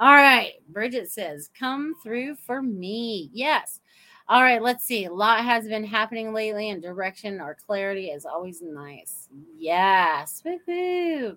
[0.00, 0.54] All right.
[0.68, 3.30] Bridget says, come through for me.
[3.32, 3.80] Yes.
[4.28, 4.62] All right.
[4.62, 5.04] Let's see.
[5.04, 9.28] A lot has been happening lately, and direction or clarity is always nice.
[9.58, 10.42] Yes.
[10.44, 11.36] Woo.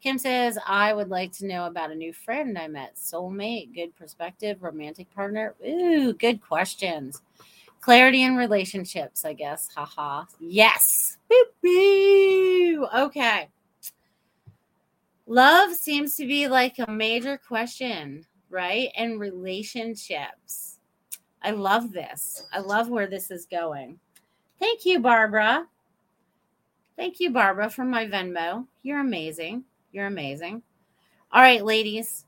[0.00, 2.96] Kim says, I would like to know about a new friend I met.
[2.96, 5.54] Soulmate, good perspective, romantic partner.
[5.66, 7.22] Ooh, good questions.
[7.84, 9.68] Clarity in relationships, I guess.
[9.76, 10.24] Haha.
[10.40, 11.18] Yes.
[11.28, 12.86] Boo-boo.
[12.96, 13.50] Okay.
[15.26, 18.88] Love seems to be like a major question, right?
[18.96, 20.78] And relationships.
[21.42, 22.46] I love this.
[22.54, 23.98] I love where this is going.
[24.58, 25.66] Thank you, Barbara.
[26.96, 28.66] Thank you, Barbara, for my Venmo.
[28.82, 29.64] You're amazing.
[29.92, 30.62] You're amazing.
[31.30, 32.24] All right, ladies.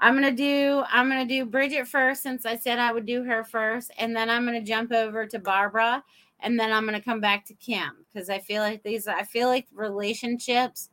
[0.00, 3.44] I'm gonna do I'm gonna do Bridget first since I said I would do her
[3.44, 6.02] first, and then I'm gonna jump over to Barbara,
[6.40, 9.48] and then I'm gonna come back to Kim because I feel like these I feel
[9.48, 10.90] like relationships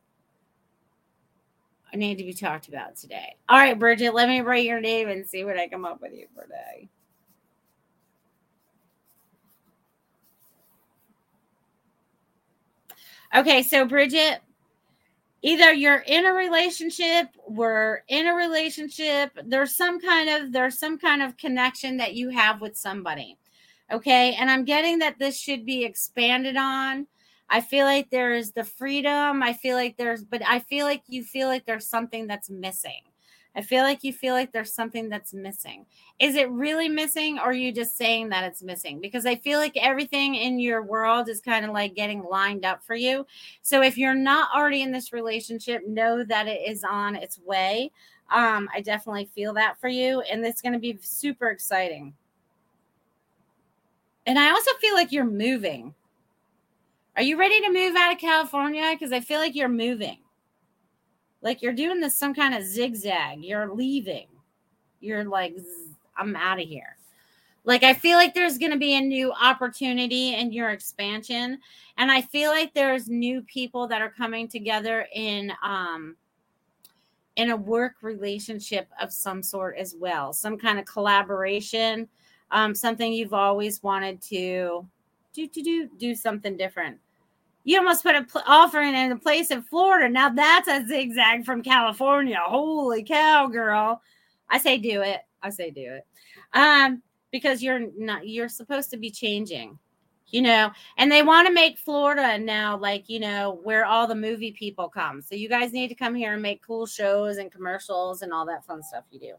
[1.96, 3.36] need to be talked about today.
[3.50, 6.14] All right, Bridget, let me write your name and see what I come up with
[6.14, 6.90] you for today.
[13.36, 14.40] Okay, so Bridget,
[15.46, 20.98] either you're in a relationship we're in a relationship there's some kind of there's some
[20.98, 23.38] kind of connection that you have with somebody
[23.94, 24.34] okay?
[24.34, 27.06] And i'm getting that this should be expanded on.
[27.48, 31.24] I feel like there's the freedom i feel like there's but i feel like you
[31.24, 33.04] feel like there's something that's missing
[33.56, 35.86] I feel like you feel like there's something that's missing.
[36.20, 39.00] Is it really missing or are you just saying that it's missing?
[39.00, 42.84] Because I feel like everything in your world is kind of like getting lined up
[42.84, 43.26] for you.
[43.62, 47.92] So if you're not already in this relationship, know that it is on its way.
[48.30, 52.14] Um, I definitely feel that for you, and it's going to be super exciting.
[54.26, 55.94] And I also feel like you're moving.
[57.16, 58.92] Are you ready to move out of California?
[58.92, 60.18] Because I feel like you're moving.
[61.42, 63.44] Like you're doing this some kind of zigzag.
[63.44, 64.28] You're leaving.
[65.00, 65.56] You're like,
[66.18, 66.98] I'm out of here.
[67.66, 71.60] Like I feel like there's going to be a new opportunity in your expansion
[71.98, 76.16] and I feel like there's new people that are coming together in um
[77.38, 80.32] in a work relationship of some sort as well.
[80.32, 82.08] Some kind of collaboration,
[82.52, 84.88] um something you've always wanted to
[85.34, 87.00] do to do do something different.
[87.66, 90.08] You almost put an pl- offering in a place in Florida.
[90.08, 92.40] Now that's a zigzag from California.
[92.42, 94.02] Holy cow, girl.
[94.50, 95.22] I say do it.
[95.44, 96.06] I say do it.
[96.54, 97.02] Um
[97.32, 99.78] because you're not you're supposed to be changing
[100.28, 104.16] you know and they want to make florida now like you know where all the
[104.16, 107.52] movie people come so you guys need to come here and make cool shows and
[107.52, 109.34] commercials and all that fun stuff you do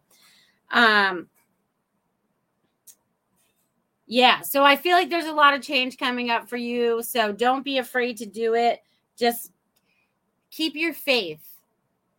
[0.78, 1.26] um
[4.06, 7.32] yeah so i feel like there's a lot of change coming up for you so
[7.32, 8.80] don't be afraid to do it
[9.16, 9.50] just
[10.50, 11.56] keep your faith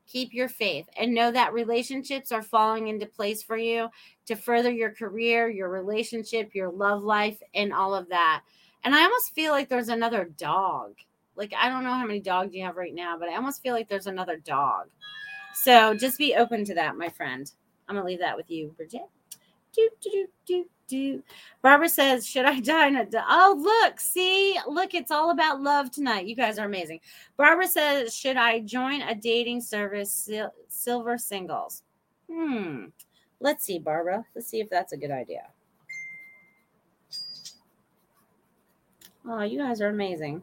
[0.07, 3.89] keep your faith and know that relationships are falling into place for you
[4.25, 8.41] to further your career, your relationship, your love life, and all of that.
[8.83, 10.95] And I almost feel like there's another dog.
[11.35, 13.73] Like, I don't know how many dogs you have right now, but I almost feel
[13.73, 14.87] like there's another dog.
[15.53, 17.51] So just be open to that, my friend.
[17.87, 19.01] I'm going to leave that with you, Bridget.
[19.75, 21.23] Do, do, do, do do.
[21.61, 25.91] Barbara says, Should I die in a Oh, look, see, look, it's all about love
[25.91, 26.27] tonight.
[26.27, 26.99] You guys are amazing.
[27.37, 30.29] Barbara says, Should I join a dating service,
[30.69, 31.83] Silver Singles?
[32.31, 32.85] Hmm.
[33.39, 34.25] Let's see, Barbara.
[34.35, 35.47] Let's see if that's a good idea.
[39.29, 40.41] Oh, you guys are amazing.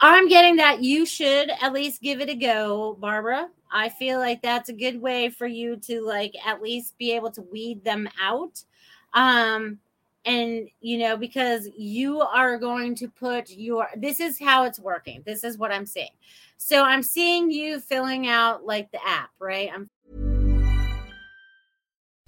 [0.00, 3.48] I'm getting that you should at least give it a go, Barbara.
[3.70, 7.30] I feel like that's a good way for you to like at least be able
[7.32, 8.64] to weed them out.
[9.12, 9.78] Um
[10.26, 15.22] and you know because you are going to put your this is how it's working.
[15.26, 16.10] This is what I'm seeing.
[16.56, 19.70] So I'm seeing you filling out like the app, right?
[19.74, 19.88] I'm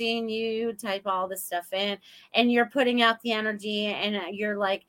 [0.00, 1.98] seeing you type all this stuff in
[2.32, 4.86] and you're putting out the energy and uh, you're like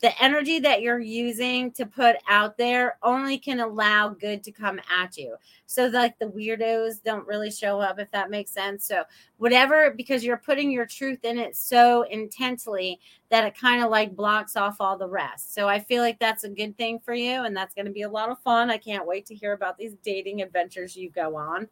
[0.00, 4.80] the energy that you're using to put out there only can allow good to come
[5.00, 5.34] at you.
[5.66, 8.86] So like the weirdos don't really show up if that makes sense.
[8.86, 9.02] So
[9.38, 13.00] whatever because you're putting your truth in it so intensely
[13.32, 15.54] that it kind of like blocks off all the rest.
[15.54, 18.02] So I feel like that's a good thing for you and that's going to be
[18.02, 18.70] a lot of fun.
[18.70, 21.66] I can't wait to hear about these dating adventures you go on.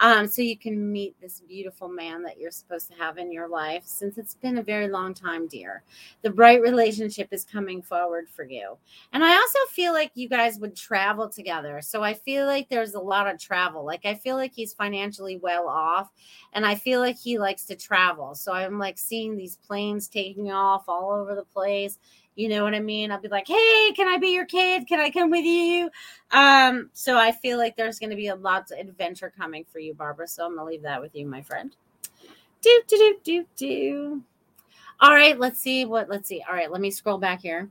[0.00, 3.48] Um, so you can meet this beautiful man that you're supposed to have in your
[3.48, 5.82] life since it's been a very long time, dear.
[6.22, 8.78] The bright relationship is coming forward for you.
[9.12, 11.82] And I also feel like you guys would travel together.
[11.82, 13.84] So I feel like there's a lot of travel.
[13.84, 16.10] Like I feel like he's financially well off
[16.54, 18.34] and I feel like he likes to travel.
[18.34, 21.98] So I'm like seeing these planes taking off all over the place.
[22.36, 23.12] You know what I mean?
[23.12, 24.86] I'll be like, "Hey, can I be your kid?
[24.88, 25.90] Can I come with you?"
[26.32, 29.78] Um, so I feel like there's going to be a lot of adventure coming for
[29.78, 30.26] you, Barbara.
[30.26, 31.74] So I'm going to leave that with you, my friend.
[32.62, 34.22] Do do do do do.
[35.00, 36.08] All right, let's see what.
[36.08, 36.42] Let's see.
[36.48, 37.70] All right, let me scroll back here.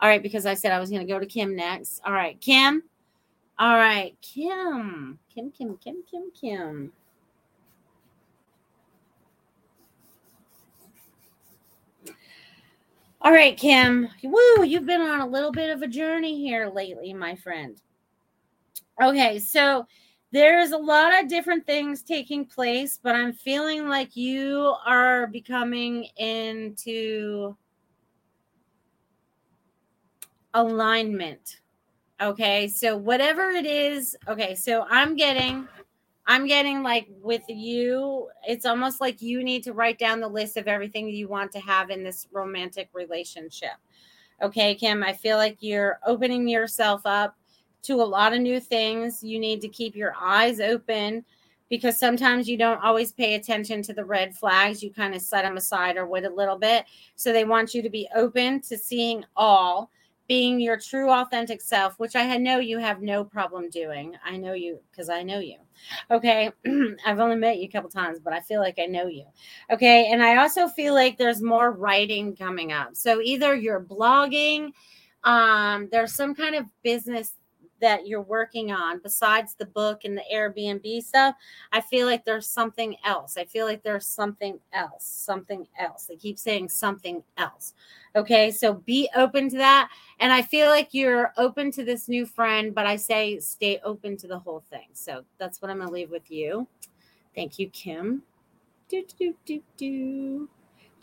[0.00, 2.00] All right, because I said I was going to go to Kim next.
[2.04, 2.82] All right, Kim.
[3.58, 5.18] All right, Kim.
[5.32, 6.92] Kim, Kim, Kim, Kim, Kim.
[13.24, 14.08] All right, Kim.
[14.24, 17.80] Woo, you've been on a little bit of a journey here lately, my friend.
[19.00, 19.86] Okay, so
[20.32, 26.08] there's a lot of different things taking place, but I'm feeling like you are becoming
[26.16, 27.56] into
[30.54, 31.60] alignment.
[32.20, 35.68] Okay, so whatever it is, okay, so I'm getting
[36.26, 40.56] I'm getting like with you, it's almost like you need to write down the list
[40.56, 43.72] of everything you want to have in this romantic relationship.
[44.40, 47.36] Okay, Kim, I feel like you're opening yourself up
[47.82, 49.22] to a lot of new things.
[49.22, 51.24] You need to keep your eyes open
[51.68, 54.82] because sometimes you don't always pay attention to the red flags.
[54.82, 56.84] You kind of set them aside or wait a little bit.
[57.16, 59.90] So they want you to be open to seeing all,
[60.32, 64.16] being your true authentic self, which I know you have no problem doing.
[64.24, 65.58] I know you because I know you.
[66.10, 66.50] Okay.
[67.06, 69.26] I've only met you a couple times, but I feel like I know you.
[69.70, 70.06] Okay.
[70.10, 72.96] And I also feel like there's more writing coming up.
[72.96, 74.70] So either you're blogging,
[75.22, 77.34] um, there's some kind of business
[77.82, 81.34] that you're working on besides the book and the Airbnb stuff,
[81.72, 83.36] I feel like there's something else.
[83.36, 86.06] I feel like there's something else, something else.
[86.06, 87.74] They keep saying something else.
[88.16, 89.90] Okay, so be open to that.
[90.20, 94.16] And I feel like you're open to this new friend, but I say stay open
[94.18, 94.88] to the whole thing.
[94.92, 96.66] So that's what I'm going to leave with you.
[97.34, 98.22] Thank you, Kim.
[98.88, 100.48] Do, do, do, do.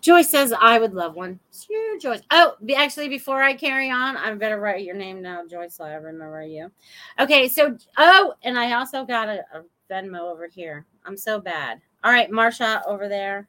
[0.02, 1.40] Joyce says, I would love one.
[1.52, 2.22] Sure, Joyce.
[2.32, 5.94] Oh, actually, before I carry on, I'm better write your name now, Joyce, so I
[5.94, 6.72] remember you.
[7.20, 10.86] Okay, so, oh, and I also got a, a Venmo over here.
[11.06, 11.82] I'm so bad.
[12.04, 13.48] All right, Marsha over there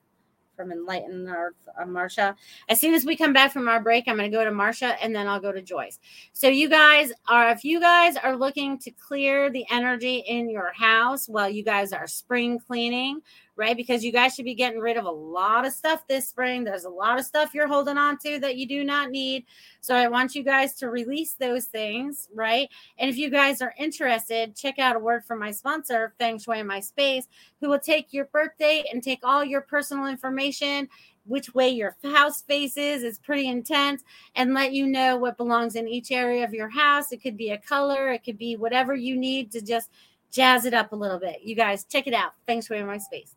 [0.57, 2.35] from Enlightened Earth, uh, Marsha.
[2.69, 4.97] As soon as we come back from our break, I'm going to go to Marsha
[5.01, 5.99] and then I'll go to Joyce.
[6.33, 10.73] So, you guys are, if you guys are looking to clear the energy in your
[10.73, 13.21] house while you guys are spring cleaning,
[13.61, 13.77] right?
[13.77, 16.65] Because you guys should be getting rid of a lot of stuff this spring.
[16.65, 19.45] There's a lot of stuff you're holding on to that you do not need.
[19.83, 22.71] So I want you guys to release those things, right?
[22.99, 26.63] And if you guys are interested, check out a word from my sponsor, Feng Shui
[26.63, 27.29] My Space,
[27.61, 30.89] who will take your birthday and take all your personal information
[31.27, 34.03] which way your house faces is pretty intense
[34.37, 37.13] and let you know what belongs in each area of your house.
[37.13, 39.91] It could be a color, it could be whatever you need to just
[40.33, 41.43] jazz it up a little bit.
[41.43, 42.33] You guys check it out.
[42.47, 43.37] Thanks for my space.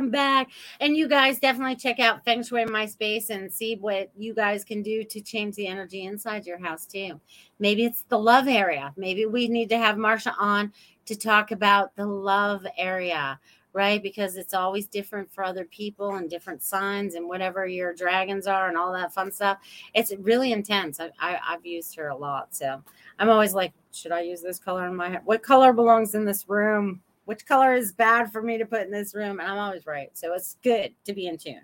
[0.00, 0.48] I'm back.
[0.80, 4.64] And you guys definitely check out Feng Shui My Space and see what you guys
[4.64, 7.20] can do to change the energy inside your house too.
[7.58, 8.94] Maybe it's the love area.
[8.96, 10.72] Maybe we need to have Marcia on
[11.04, 13.38] to talk about the love area,
[13.74, 14.02] right?
[14.02, 18.68] Because it's always different for other people and different signs and whatever your dragons are
[18.68, 19.58] and all that fun stuff.
[19.92, 20.98] It's really intense.
[20.98, 22.54] I, I, I've used her a lot.
[22.54, 22.82] So
[23.18, 25.22] I'm always like, should I use this color in my hair?
[25.26, 27.02] What color belongs in this room?
[27.30, 30.10] Which color is bad for me to put in this room and i'm always right
[30.18, 31.60] so it's good to be in tune.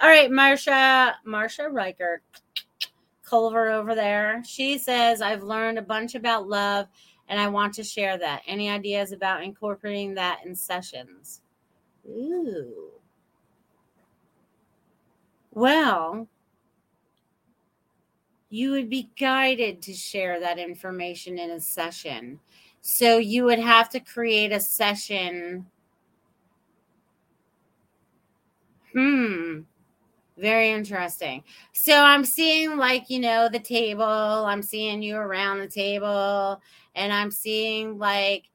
[0.00, 2.22] All right marsha marsha Reichert
[3.22, 4.42] culver over there.
[4.46, 6.86] She says i've learned a bunch about love
[7.28, 8.40] and i want to share that.
[8.46, 11.42] Any ideas about incorporating that in sessions?
[12.08, 12.88] Ooh.
[15.50, 16.26] Well
[18.48, 22.40] you would be guided to share that information in a session
[22.82, 25.64] so you would have to create a session.
[28.92, 29.60] Hmm.
[30.36, 31.44] Very interesting.
[31.72, 36.60] So I'm seeing like, you know, the table, I'm seeing you around the table,
[36.96, 38.48] and I'm seeing like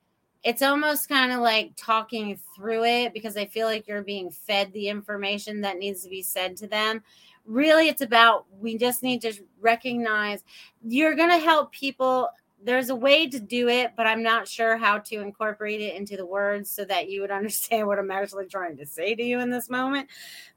[0.44, 4.72] it's almost kind of like talking through it because I feel like you're being fed
[4.74, 7.02] the information that needs to be said to them.
[7.46, 10.44] Really, it's about we just need to recognize
[10.86, 12.30] you're going to help people
[12.64, 16.18] there's a way to do it, but I'm not sure how to incorporate it into
[16.18, 19.40] the words so that you would understand what I'm actually trying to say to you
[19.40, 20.10] in this moment.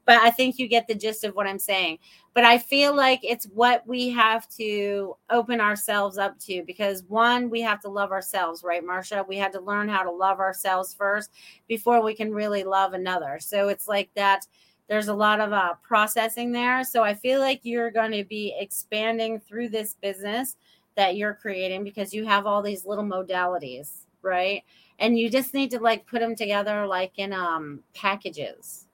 [0.05, 1.99] But I think you get the gist of what I'm saying.
[2.33, 7.49] But I feel like it's what we have to open ourselves up to because one,
[7.49, 9.27] we have to love ourselves, right, Marsha?
[9.27, 11.31] We had to learn how to love ourselves first
[11.67, 13.37] before we can really love another.
[13.39, 14.47] So it's like that
[14.87, 16.83] there's a lot of uh, processing there.
[16.83, 20.57] So I feel like you're going to be expanding through this business
[20.95, 24.63] that you're creating because you have all these little modalities, right?
[24.99, 28.87] And you just need to like put them together like in um packages.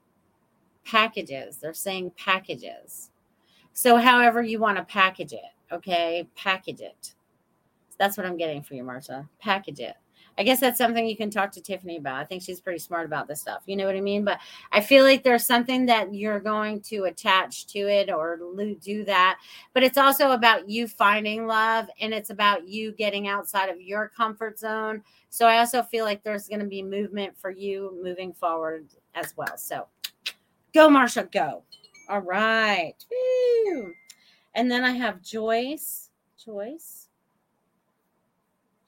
[0.85, 1.57] Packages.
[1.57, 3.11] They're saying packages.
[3.73, 6.27] So however you want to package it, okay?
[6.35, 7.13] Package it.
[7.99, 9.27] That's what I'm getting for you, Marta.
[9.39, 9.95] Package it.
[10.37, 12.21] I guess that's something you can talk to Tiffany about.
[12.21, 13.63] I think she's pretty smart about this stuff.
[13.65, 14.23] You know what I mean?
[14.23, 14.39] But
[14.71, 18.39] I feel like there's something that you're going to attach to it or
[18.81, 19.39] do that.
[19.73, 24.09] But it's also about you finding love and it's about you getting outside of your
[24.09, 25.01] comfort zone.
[25.29, 28.85] So I also feel like there's going to be movement for you moving forward
[29.15, 29.57] as well.
[29.57, 29.87] So
[30.73, 31.63] go, Marsha, go.
[32.09, 32.93] All right.
[33.11, 33.93] Woo.
[34.53, 36.09] And then I have Joyce.
[36.43, 37.06] Joyce.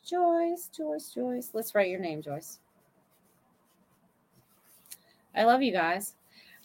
[0.09, 1.49] Joyce, Joyce, Joyce.
[1.53, 2.59] Let's write your name, Joyce.
[5.35, 6.15] I love you guys.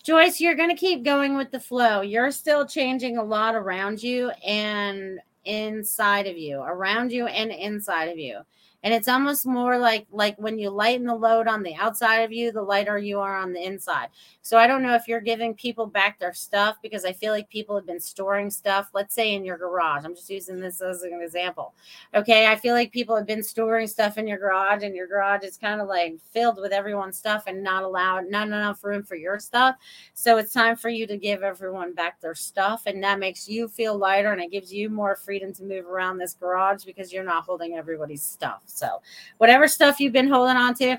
[0.03, 2.01] Joyce, you're going to keep going with the flow.
[2.01, 8.09] You're still changing a lot around you and inside of you, around you and inside
[8.09, 8.41] of you
[8.85, 12.31] and it's almost more like like when you lighten the load on the outside of
[12.31, 14.09] you the lighter you are on the inside.
[14.43, 17.49] So i don't know if you're giving people back their stuff because i feel like
[17.49, 20.05] people have been storing stuff let's say in your garage.
[20.05, 21.75] I'm just using this as an example.
[22.15, 25.43] Okay i feel like people have been storing stuff in your garage and your garage
[25.45, 29.17] is kind of like filled with everyone's stuff and not allowed not enough room for
[29.17, 29.77] your stuff.
[30.13, 33.67] So it's time for you to give everyone back their stuff and that makes you
[33.67, 37.25] feel lighter and it gives you more freedom to move around this garage because you're
[37.25, 39.01] not holding everybody's stuff so,
[39.39, 40.99] whatever stuff you've been holding on to,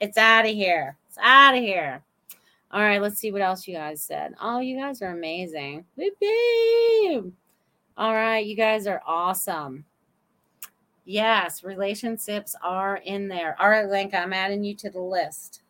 [0.00, 0.96] it's out of here.
[1.08, 2.02] It's out of here.
[2.72, 4.34] All right, let's see what else you guys said.
[4.40, 5.84] Oh, you guys are amazing.
[7.96, 9.84] All right, you guys are awesome.
[11.04, 13.54] Yes, relationships are in there.
[13.60, 15.62] All right, Link, I'm adding you to the list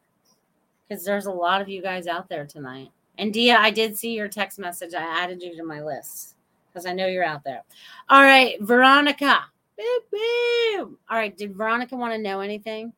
[0.88, 2.90] because there's a lot of you guys out there tonight.
[3.18, 4.94] And Dia, I did see your text message.
[4.94, 6.36] I added you to my list
[6.72, 7.62] because I know you're out there.
[8.08, 9.44] All right, Veronica.
[9.78, 10.96] Boop.
[11.10, 11.36] All right.
[11.36, 12.92] Did Veronica want to know anything?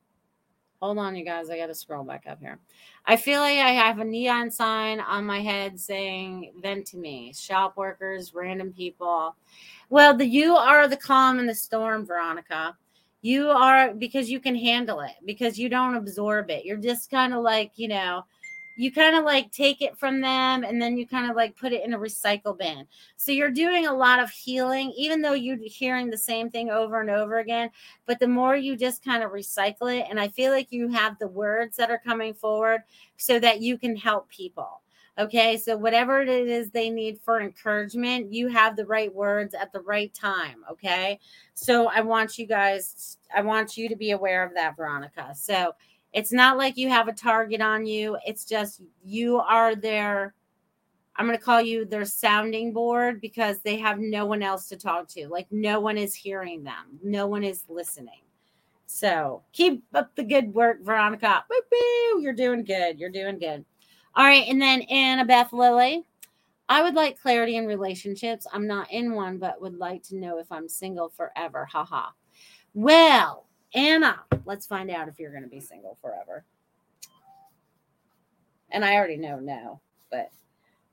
[0.83, 1.49] Hold on, you guys.
[1.49, 2.59] I got to scroll back up here.
[3.07, 7.33] I feel like I have a neon sign on my head saying vent to me,
[7.35, 9.35] shop workers, random people.
[9.89, 12.77] Well, the you are the calm in the storm, Veronica.
[13.23, 16.65] You are because you can handle it, because you don't absorb it.
[16.65, 18.25] You're just kind of like, you know,
[18.77, 21.73] you kind of like take it from them and then you kind of like put
[21.73, 22.87] it in a recycle bin.
[23.17, 27.01] So you're doing a lot of healing, even though you're hearing the same thing over
[27.01, 27.71] and over again.
[28.07, 31.19] But the more you just kind of recycle it, and I feel like you have
[31.19, 32.83] the words that are coming forward
[33.17, 34.83] so that you can help people.
[35.19, 39.73] Okay, so whatever it is they need for encouragement, you have the right words at
[39.73, 40.57] the right time.
[40.71, 41.19] Okay,
[41.55, 45.35] so I want you guys, I want you to be aware of that, Veronica.
[45.35, 45.73] So
[46.17, 48.17] it's not like you have a target on you.
[48.27, 50.33] It's just you are their,
[51.15, 54.77] I'm going to call you their sounding board because they have no one else to
[54.77, 55.29] talk to.
[55.29, 58.23] Like no one is hearing them, no one is listening.
[58.87, 61.45] So keep up the good work, Veronica.
[62.19, 62.99] You're doing good.
[62.99, 63.67] You're doing good.
[64.15, 64.47] All right.
[64.49, 66.07] And then Annabeth Lily.
[66.69, 68.47] I would like clarity in relationships.
[68.53, 71.67] I'm not in one, but would like to know if I'm single forever.
[71.71, 72.09] Haha.
[72.75, 76.45] Well, Anna, let's find out if you're going to be single forever.
[78.71, 80.31] And I already know no, but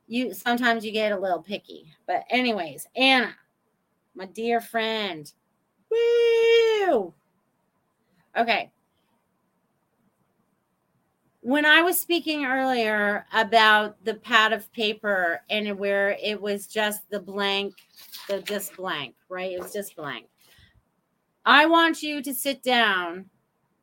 [0.07, 1.93] you sometimes you get a little picky.
[2.05, 3.35] But anyways, Anna,
[4.15, 5.31] my dear friend.
[5.89, 7.13] Woo!
[8.37, 8.71] Okay.
[11.41, 17.09] When I was speaking earlier about the pad of paper and where it was just
[17.09, 17.73] the blank,
[18.29, 19.51] the just blank, right?
[19.51, 20.27] It was just blank.
[21.45, 23.25] I want you to sit down.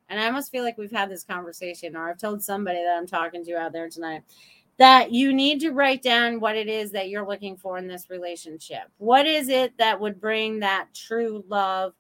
[0.08, 3.06] And I almost feel like we've had this conversation, or I've told somebody that I'm
[3.06, 4.22] talking to out there tonight
[4.80, 8.08] that you need to write down what it is that you're looking for in this
[8.08, 8.84] relationship.
[8.96, 11.92] What is it that would bring that true love,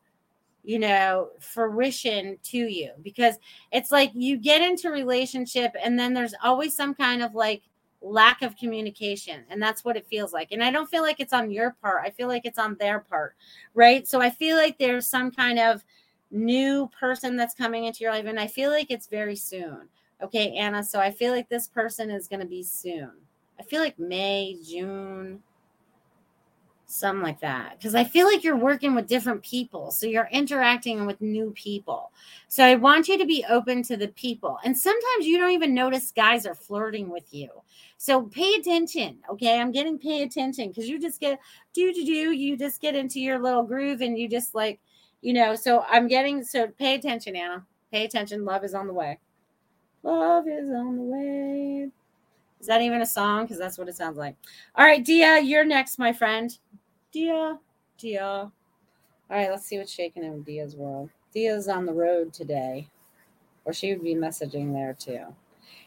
[0.64, 2.92] you know, fruition to you?
[3.02, 3.36] Because
[3.70, 7.62] it's like you get into relationship and then there's always some kind of like
[8.02, 11.34] lack of communication and that's what it feels like and i don't feel like it's
[11.34, 13.34] on your part i feel like it's on their part
[13.74, 14.08] right?
[14.08, 15.84] So i feel like there's some kind of
[16.30, 19.88] new person that's coming into your life and i feel like it's very soon
[20.22, 20.82] okay anna?
[20.82, 23.10] So i feel like this person is going to be soon.
[23.58, 25.42] I feel like may june
[26.90, 31.06] something like that because i feel like you're working with different people so you're interacting
[31.06, 32.10] with new people
[32.48, 35.72] so i want you to be open to the people and sometimes you don't even
[35.72, 37.48] notice guys are flirting with you
[37.96, 41.38] so pay attention okay i'm getting pay attention because you just get
[41.72, 44.80] do do do you just get into your little groove and you just like
[45.22, 48.92] you know so i'm getting so pay attention anna pay attention love is on the
[48.92, 49.16] way
[50.02, 51.90] love is on the way
[52.60, 53.44] is that even a song?
[53.44, 54.36] Because that's what it sounds like.
[54.76, 56.56] All right, Dia, you're next, my friend.
[57.12, 57.58] Dia,
[57.98, 58.22] Dia.
[58.22, 58.52] All
[59.28, 61.10] right, let's see what's shaking in Dia's world.
[61.34, 62.88] Dia's on the road today,
[63.64, 65.34] or she would be messaging there too.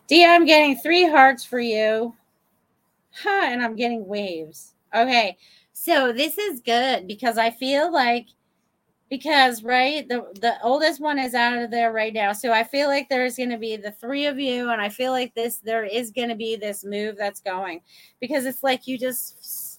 [0.07, 2.15] Dia, I'm getting three hearts for you.
[3.11, 4.73] Huh, and I'm getting waves.
[4.93, 5.37] Okay,
[5.73, 8.27] so this is good because I feel like
[9.09, 12.87] because right the the oldest one is out of there right now so i feel
[12.87, 15.83] like there's going to be the three of you and i feel like this there
[15.83, 17.79] is going to be this move that's going
[18.19, 19.72] because it's like you just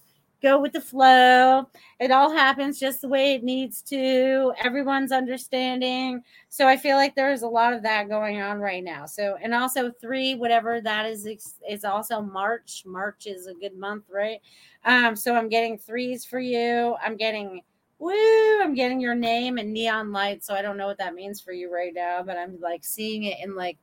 [0.45, 1.67] go with the flow.
[1.99, 4.53] It all happens just the way it needs to.
[4.63, 6.21] Everyone's understanding.
[6.49, 9.07] So i feel like there's a lot of that going on right now.
[9.07, 11.27] So and also three whatever that is
[11.67, 12.83] is also march.
[12.85, 14.39] March is a good month right?
[14.85, 16.95] Um so i'm getting threes for you.
[17.03, 17.61] I'm getting
[17.97, 20.43] woo, I'm getting your name and neon light.
[20.43, 23.23] So I don't know what that means for you right now, but I'm like seeing
[23.23, 23.77] it in like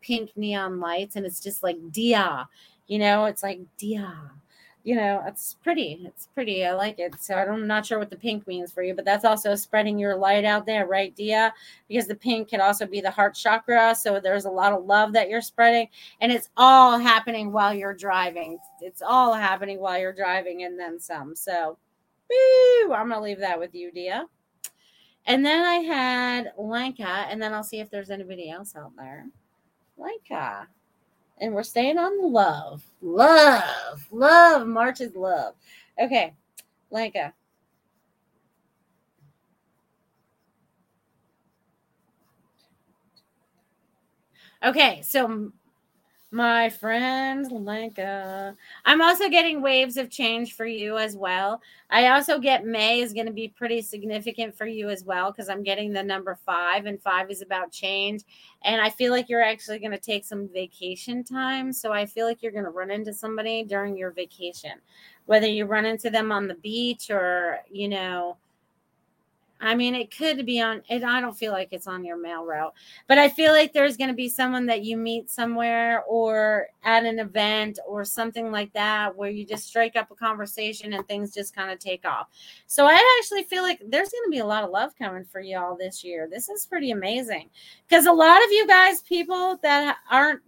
[0.00, 2.48] pink neon lights and it's just like Dia,
[2.88, 4.39] you know, it's like Dia.
[4.82, 6.02] You know, it's pretty.
[6.06, 6.64] It's pretty.
[6.64, 7.14] I like it.
[7.20, 10.16] So I'm not sure what the pink means for you, but that's also spreading your
[10.16, 11.52] light out there, right, Dia?
[11.88, 13.94] Because the pink can also be the heart chakra.
[13.94, 15.88] So there's a lot of love that you're spreading,
[16.20, 18.58] and it's all happening while you're driving.
[18.80, 21.36] It's all happening while you're driving, and then some.
[21.36, 21.76] So
[22.30, 22.92] Woo!
[22.92, 24.26] I'm gonna leave that with you, Dia.
[25.26, 29.26] And then I had Lenka, and then I'll see if there's anybody else out there.
[29.96, 30.68] Lenka.
[31.40, 32.84] And we're staying on the love.
[33.00, 34.06] Love.
[34.10, 34.66] Love.
[34.66, 35.54] March is love.
[35.98, 36.34] Okay.
[36.90, 37.32] Lenka.
[44.62, 45.52] Okay, so
[46.32, 48.54] my friend Lenka.
[48.84, 51.60] I'm also getting waves of change for you as well.
[51.90, 55.48] I also get May is going to be pretty significant for you as well because
[55.48, 58.22] I'm getting the number five, and five is about change.
[58.62, 61.72] And I feel like you're actually going to take some vacation time.
[61.72, 64.74] So I feel like you're going to run into somebody during your vacation,
[65.26, 68.36] whether you run into them on the beach or, you know,
[69.60, 71.04] I mean, it could be on it.
[71.04, 72.72] I don't feel like it's on your mail route,
[73.06, 77.04] but I feel like there's going to be someone that you meet somewhere or at
[77.04, 81.34] an event or something like that where you just strike up a conversation and things
[81.34, 82.28] just kind of take off.
[82.66, 85.40] So I actually feel like there's going to be a lot of love coming for
[85.40, 86.26] y'all this year.
[86.30, 87.50] This is pretty amazing
[87.86, 90.40] because a lot of you guys, people that aren't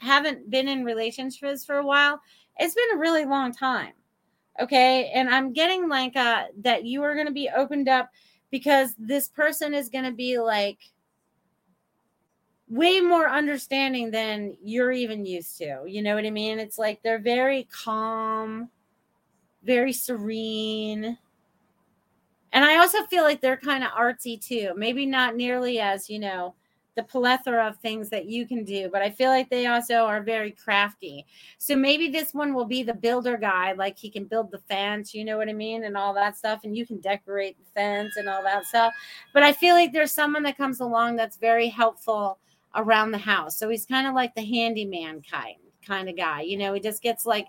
[0.00, 2.20] haven't been in relationships for a while,
[2.58, 3.92] it's been a really long time.
[4.58, 8.10] Okay, and I'm getting like uh, that you are going to be opened up
[8.50, 10.78] because this person is going to be like
[12.68, 15.82] way more understanding than you're even used to.
[15.86, 16.58] You know what I mean?
[16.58, 18.70] It's like they're very calm,
[19.62, 21.18] very serene.
[22.52, 24.72] And I also feel like they're kind of artsy too.
[24.76, 26.54] Maybe not nearly as, you know,
[26.96, 30.22] the plethora of things that you can do, but I feel like they also are
[30.22, 31.26] very crafty.
[31.58, 35.14] So maybe this one will be the builder guy, like he can build the fence,
[35.14, 38.16] you know what I mean, and all that stuff, and you can decorate the fence
[38.16, 38.94] and all that stuff.
[39.34, 42.38] But I feel like there's someone that comes along that's very helpful
[42.74, 43.58] around the house.
[43.58, 46.40] So he's kind of like the handyman kind kind of guy.
[46.40, 47.46] You know, he just gets like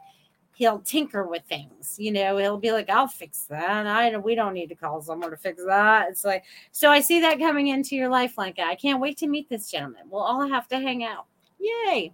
[0.58, 1.96] he'll tinker with things.
[2.00, 5.30] You know, he'll be like, "I'll fix that." I we don't need to call someone
[5.30, 6.10] to fix that.
[6.10, 6.90] It's like so.
[6.90, 10.04] I see that coming into your life, like I can't wait to meet this gentleman.
[10.10, 11.26] We'll all have to hang out.
[11.60, 12.12] Yay!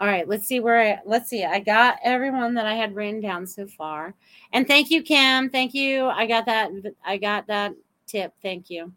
[0.00, 1.44] All right, let's see where I let's see.
[1.44, 4.14] I got everyone that I had written down so far,
[4.52, 5.48] and thank you, Kim.
[5.48, 6.06] Thank you.
[6.06, 6.70] I got that.
[7.04, 7.72] I got that
[8.06, 8.34] tip.
[8.42, 8.92] Thank you.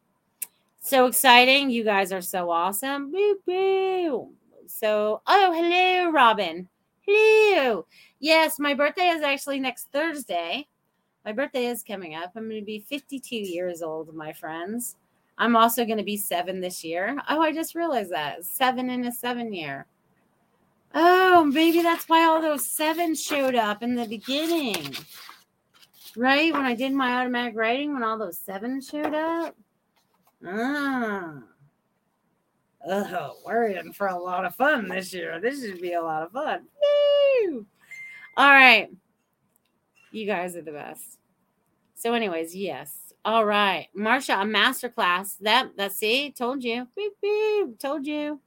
[0.82, 1.70] So exciting!
[1.70, 3.12] You guys are so awesome.
[3.12, 4.30] Boo boo.
[4.68, 6.68] So, oh, hello, Robin.
[7.08, 7.86] Hello.
[8.20, 10.68] Yes, my birthday is actually next Thursday.
[11.24, 12.34] My birthday is coming up.
[12.36, 14.98] I'm going to be 52 years old, my friends.
[15.38, 17.18] I'm also going to be seven this year.
[17.30, 18.44] Oh, I just realized that.
[18.44, 19.86] Seven in a seven year.
[20.94, 24.96] Oh, maybe that's why all those sevens showed up in the beginning.
[26.18, 26.52] Right?
[26.52, 29.56] When I did my automatic writing, when all those sevens showed up.
[30.46, 31.36] Ah.
[32.90, 35.42] Oh, we're in for a lot of fun this year.
[35.42, 36.62] This should be a lot of fun.
[36.82, 37.66] Woo!
[38.38, 38.90] All right.
[40.12, 41.20] You guys are the best.
[41.96, 43.14] So, anyways, yes.
[43.26, 43.88] All right.
[43.98, 45.36] Marsha, a master class.
[45.42, 46.88] That that see, told you.
[46.96, 48.40] Beep, beep, told you.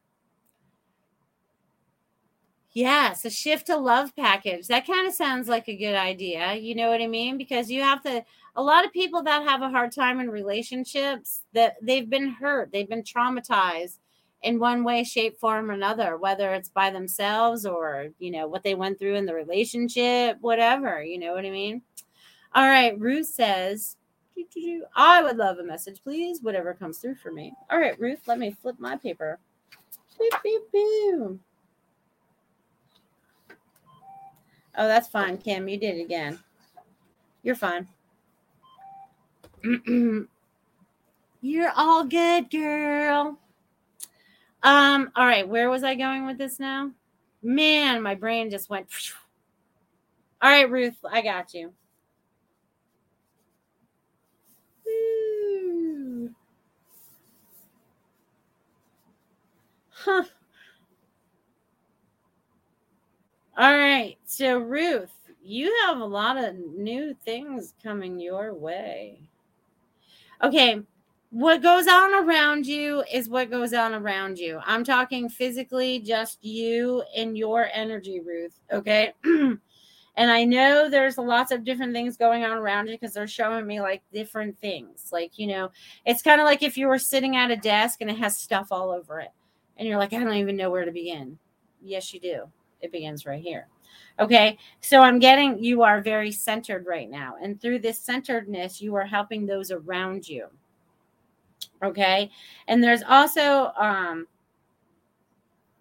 [2.73, 4.69] Yes, a shift to love package.
[4.69, 6.55] That kind of sounds like a good idea.
[6.55, 7.37] You know what I mean?
[7.37, 8.25] Because you have to
[8.57, 12.71] a lot of people that have a hard time in relationships that they've been hurt,
[12.73, 13.99] they've been traumatized
[14.43, 18.63] in one way, shape, form, or another, whether it's by themselves or, you know, what
[18.63, 21.03] they went through in the relationship, whatever.
[21.03, 21.83] You know what I mean?
[22.55, 22.99] All right.
[22.99, 23.97] Ruth says,
[24.97, 26.43] I would love a message, please.
[26.43, 27.53] Whatever comes through for me.
[27.71, 29.39] All right, Ruth, let me flip my paper.
[30.19, 31.39] Beep, beep, beep.
[34.77, 35.69] Oh, that's fine, Kim.
[35.69, 36.39] You did it again.
[37.43, 37.89] You're fine.
[41.43, 43.39] You're all good, girl.
[44.63, 46.91] Um, all right, where was I going with this now?
[47.43, 48.91] Man, my brain just went.
[48.91, 49.15] Phew.
[50.43, 51.73] All right, Ruth, I got you.
[59.91, 60.25] Huh.
[63.57, 69.21] All right, so Ruth, you have a lot of new things coming your way.
[70.43, 70.81] Okay,
[71.31, 74.59] what goes on around you is what goes on around you.
[74.65, 78.59] I'm talking physically, just you and your energy, Ruth.
[78.73, 79.13] Okay.
[79.25, 79.61] and
[80.17, 83.81] I know there's lots of different things going on around you because they're showing me
[83.81, 85.11] like different things.
[85.13, 85.71] Like, you know,
[86.05, 88.67] it's kind of like if you were sitting at a desk and it has stuff
[88.73, 89.31] all over it.
[89.77, 91.39] And you're like, I don't even know where to begin.
[91.81, 92.51] Yes, you do.
[92.81, 93.69] It begins right here.
[94.19, 94.59] Okay.
[94.81, 97.37] So I'm getting you are very centered right now.
[97.41, 100.49] And through this centeredness, you are helping those around you.
[101.83, 102.31] Okay.
[102.69, 104.27] And there's also, um,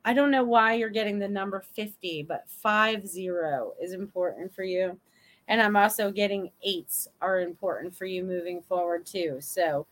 [0.05, 4.63] I don't know why you're getting the number 50, but five zero is important for
[4.63, 4.97] you.
[5.47, 9.37] And I'm also getting eights are important for you moving forward too.
[9.41, 9.87] So,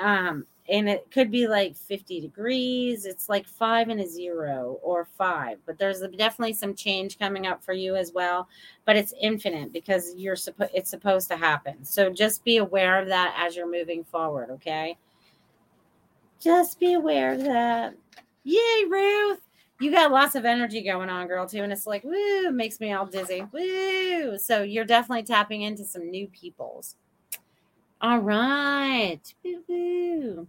[0.00, 3.04] um, and it could be like 50 degrees.
[3.04, 7.62] It's like five and a zero or five, but there's definitely some change coming up
[7.62, 8.48] for you as well.
[8.86, 11.84] But it's infinite because you're supposed it's supposed to happen.
[11.84, 14.50] So just be aware of that as you're moving forward.
[14.52, 14.96] Okay.
[16.44, 17.94] Just be aware that.
[18.44, 19.40] Yay, Ruth.
[19.80, 21.62] You got lots of energy going on, girl, too.
[21.62, 23.46] And it's like, woo, makes me all dizzy.
[23.50, 24.36] Woo.
[24.36, 26.96] So you're definitely tapping into some new peoples.
[28.02, 29.20] All right.
[29.42, 30.46] Woo-hoo.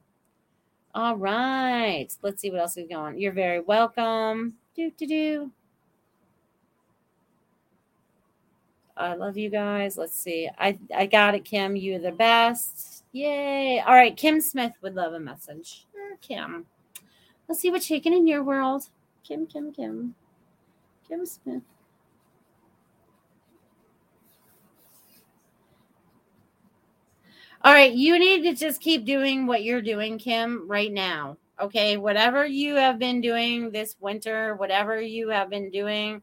[0.93, 2.07] All right.
[2.21, 3.13] Let's see what else is going.
[3.15, 3.19] On.
[3.19, 4.55] You're very welcome.
[4.75, 5.51] Do do do.
[8.97, 9.97] I love you guys.
[9.97, 10.49] Let's see.
[10.59, 11.77] I I got it, Kim.
[11.77, 13.04] You're the best.
[13.15, 13.79] Yay.
[13.79, 14.17] All right.
[14.17, 15.85] Kim Smith would love a message.
[15.93, 16.65] Sure, Kim.
[17.47, 18.89] Let's see what's shaking in your world.
[19.23, 20.15] Kim, Kim, Kim.
[21.07, 21.61] Kim Smith.
[27.63, 31.37] All right, you need to just keep doing what you're doing, Kim, right now.
[31.57, 36.21] Okay, whatever you have been doing this winter, whatever you have been doing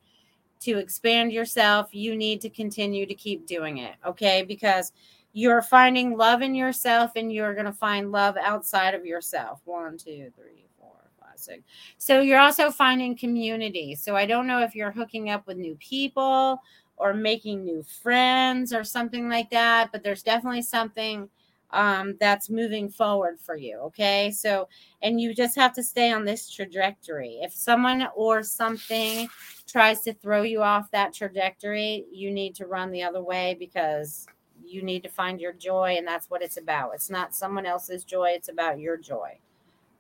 [0.61, 3.95] to expand yourself, you need to continue to keep doing it.
[4.07, 4.93] Okay, because
[5.33, 9.61] you're finding love in yourself and you're going to find love outside of yourself.
[9.65, 11.63] One, two, three, four, five, six.
[11.99, 13.95] So you're also finding community.
[13.95, 16.61] So I don't know if you're hooking up with new people
[16.97, 19.91] or making new friends or something like that.
[19.91, 21.29] But there's definitely something
[21.71, 23.79] um, that's moving forward for you.
[23.79, 24.31] Okay.
[24.31, 24.69] So,
[25.01, 27.39] and you just have to stay on this trajectory.
[27.41, 29.31] If someone or something
[29.67, 34.27] tries to throw you off that trajectory, you need to run the other way because
[34.65, 35.97] you need to find your joy.
[35.99, 36.93] And that's what it's about.
[36.95, 39.39] It's not someone else's joy, it's about your joy.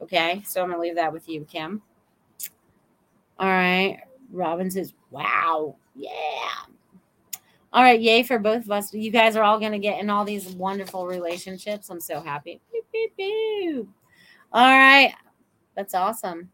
[0.00, 0.42] Okay.
[0.44, 1.82] So I'm to leave that with you, Kim.
[3.38, 4.00] All right.
[4.30, 5.76] Robin says, wow.
[5.94, 6.10] Yeah.
[7.74, 8.92] All right, yay for both of us.
[8.92, 11.88] You guys are all to get in all these wonderful relationships.
[11.88, 12.60] I'm so happy.
[12.70, 13.88] Beep, beep, beep.
[14.52, 15.14] All right,
[15.74, 16.50] that's awesome.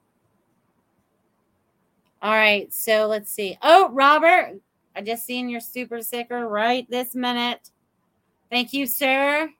[2.22, 3.58] All right, so let's see.
[3.62, 4.60] Oh, Robert,
[4.94, 7.70] I just seen your super sticker right this minute.
[8.50, 9.50] Thank you, sir.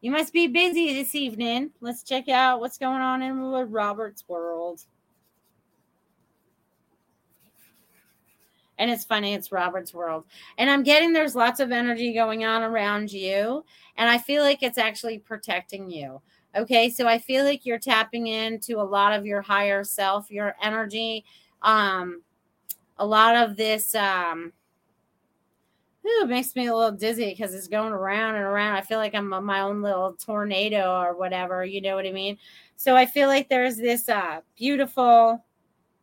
[0.00, 1.70] You must be busy this evening.
[1.80, 4.82] Let's check out what's going on in Robert's world.
[8.78, 10.24] And it's funny, it's Robert's world.
[10.58, 13.64] And I'm getting there's lots of energy going on around you.
[13.96, 16.20] And I feel like it's actually protecting you.
[16.56, 16.90] Okay.
[16.90, 21.24] So I feel like you're tapping into a lot of your higher self, your energy.
[21.62, 22.22] Um,
[22.98, 24.52] a lot of this um
[26.06, 28.76] ooh, it makes me a little dizzy because it's going around and around.
[28.76, 32.38] I feel like I'm my own little tornado or whatever, you know what I mean?
[32.76, 35.44] So I feel like there's this uh beautiful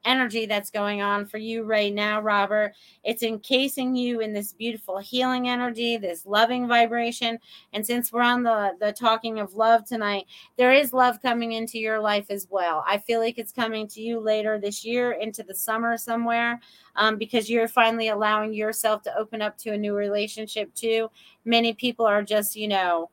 [0.05, 2.73] energy that's going on for you right now, Robert.
[3.03, 7.37] It's encasing you in this beautiful healing energy, this loving vibration.
[7.73, 10.25] And since we're on the, the talking of love tonight,
[10.57, 12.83] there is love coming into your life as well.
[12.87, 16.59] I feel like it's coming to you later this year, into the summer somewhere,
[16.95, 21.09] um, because you're finally allowing yourself to open up to a new relationship too.
[21.45, 23.09] Many people are just, you know,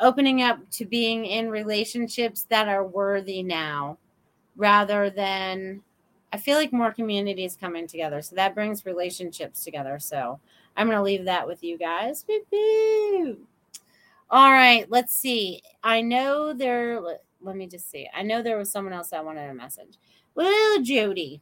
[0.00, 3.98] opening up to being in relationships that are worthy now
[4.56, 5.82] rather than
[6.32, 8.22] I feel like more communities coming together.
[8.22, 9.98] So that brings relationships together.
[9.98, 10.38] So
[10.76, 12.24] I'm going to leave that with you guys.
[14.30, 15.60] All right, let's see.
[15.82, 18.08] I know there, let, me just see.
[18.14, 19.98] I know there was someone else that wanted a message.
[20.34, 21.40] Well, Jody.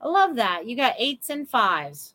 [0.00, 0.66] I love that.
[0.66, 2.14] You got eights and fives.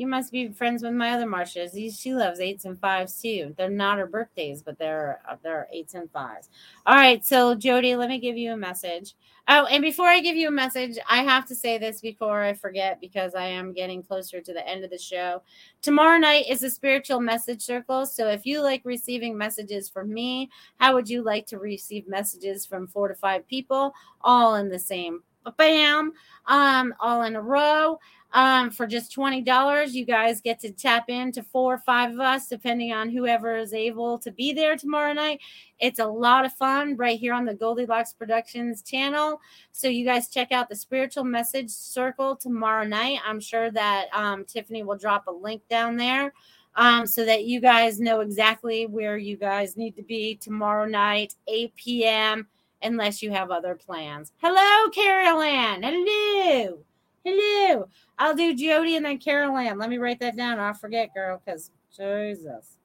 [0.00, 1.74] You must be friends with my other Marsha's.
[1.94, 3.54] She loves eights and fives too.
[3.58, 6.48] They're not her birthdays, but they're uh, they're eights and fives.
[6.86, 9.14] All right, so Jody, let me give you a message.
[9.46, 12.54] Oh, and before I give you a message, I have to say this before I
[12.54, 15.42] forget because I am getting closer to the end of the show.
[15.82, 18.06] Tomorrow night is a spiritual message circle.
[18.06, 20.48] So if you like receiving messages from me,
[20.78, 23.92] how would you like to receive messages from four to five people
[24.22, 25.22] all in the same
[25.56, 26.12] bam,
[26.46, 27.98] um, all in a row.
[28.32, 32.46] Um, for just $20, you guys get to tap into four or five of us,
[32.46, 35.40] depending on whoever is able to be there tomorrow night.
[35.80, 39.40] It's a lot of fun right here on the Goldylocks Productions channel.
[39.72, 43.18] So you guys check out the spiritual message circle tomorrow night.
[43.26, 46.32] I'm sure that um, Tiffany will drop a link down there
[46.76, 51.34] um, so that you guys know exactly where you guys need to be tomorrow night,
[51.48, 52.46] 8 p.m.,
[52.82, 54.32] unless you have other plans.
[54.40, 55.82] Hello, Carol Ann.
[55.82, 56.84] Hello.
[57.24, 57.88] Hello.
[58.18, 59.78] I'll do Jody and then Carol Ann.
[59.78, 60.58] Let me write that down.
[60.58, 62.78] I'll forget, girl, because Jesus.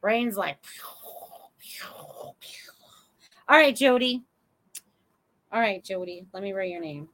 [0.00, 0.58] Brain's like.
[3.48, 4.22] All right, Jody.
[5.52, 6.26] All right, Jody.
[6.32, 7.08] Let me write your name.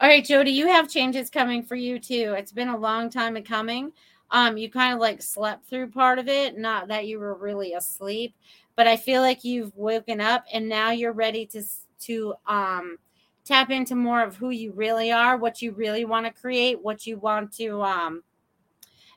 [0.00, 2.34] All right, Jody, you have changes coming for you too.
[2.36, 3.92] It's been a long time in coming.
[4.30, 7.72] Um, you kind of like slept through part of it, not that you were really
[7.72, 8.34] asleep,
[8.76, 11.62] but I feel like you've woken up and now you're ready to
[12.00, 12.98] to um
[13.44, 17.06] tap into more of who you really are, what you really want to create, what
[17.06, 18.22] you want to um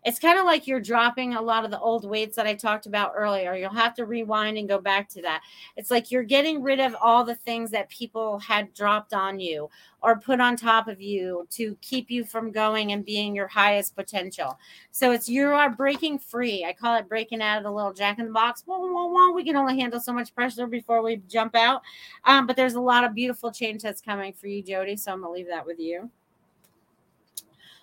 [0.06, 2.86] it's kind of like you're dropping a lot of the old weights that I talked
[2.86, 3.54] about earlier.
[3.56, 5.42] You'll have to rewind and go back to that.
[5.76, 9.70] It's like you're getting rid of all the things that people had dropped on you
[10.02, 13.96] or put on top of you to keep you from going and being your highest
[13.96, 14.58] potential.
[14.92, 16.64] So it's you are breaking free.
[16.64, 18.64] I call it breaking out of the little jack in the box.
[18.66, 19.34] Whoa, whoa, whoa.
[19.34, 21.82] We can only handle so much pressure before we jump out.
[22.24, 24.96] Um, but there's a lot of beautiful change that's coming for you, Jody.
[24.96, 26.10] So I'm gonna leave that with you.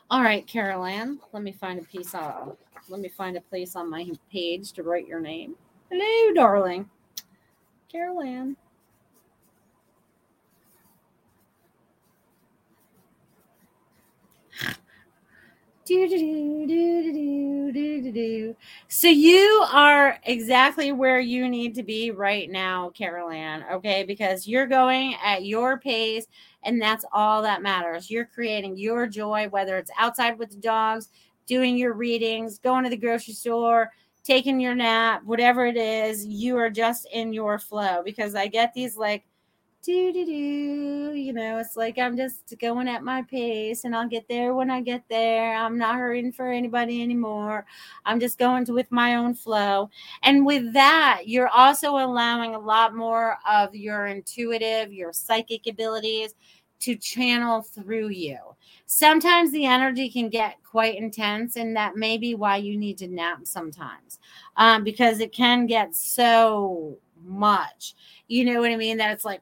[0.08, 0.84] All right, Carol
[1.32, 2.56] let me find a piece on
[2.88, 5.56] let me find a place on my page to write your name.
[5.90, 6.88] Hello, darling.
[7.90, 8.56] Carol Ann.
[15.86, 17.12] Do, do, do, do, do,
[18.12, 18.56] do, do.
[18.88, 24.04] So you are exactly where you need to be right now, Carol Ann, okay?
[24.04, 26.26] Because you're going at your pace,
[26.62, 28.10] and that's all that matters.
[28.10, 31.10] You're creating your joy, whether it's outside with the dogs,
[31.46, 33.92] doing your readings, going to the grocery store,
[34.24, 38.02] taking your nap, whatever it is, you are just in your flow.
[38.04, 39.24] Because I get these like
[39.86, 41.14] do do do.
[41.14, 44.68] You know, it's like I'm just going at my pace and I'll get there when
[44.68, 45.54] I get there.
[45.54, 47.64] I'm not hurrying for anybody anymore.
[48.04, 49.88] I'm just going to with my own flow.
[50.22, 56.34] And with that, you're also allowing a lot more of your intuitive, your psychic abilities
[56.80, 58.36] to channel through you.
[58.86, 63.08] Sometimes the energy can get quite intense, and that may be why you need to
[63.08, 64.18] nap sometimes
[64.56, 67.94] um, because it can get so much.
[68.28, 68.96] You know what I mean?
[68.98, 69.40] That it's like,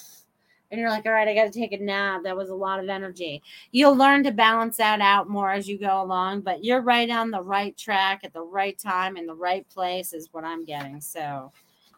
[0.70, 2.22] and you're like, all right, I got to take a nap.
[2.24, 3.42] That was a lot of energy.
[3.72, 7.30] You'll learn to balance that out more as you go along, but you're right on
[7.30, 11.00] the right track at the right time in the right place, is what I'm getting.
[11.00, 11.52] So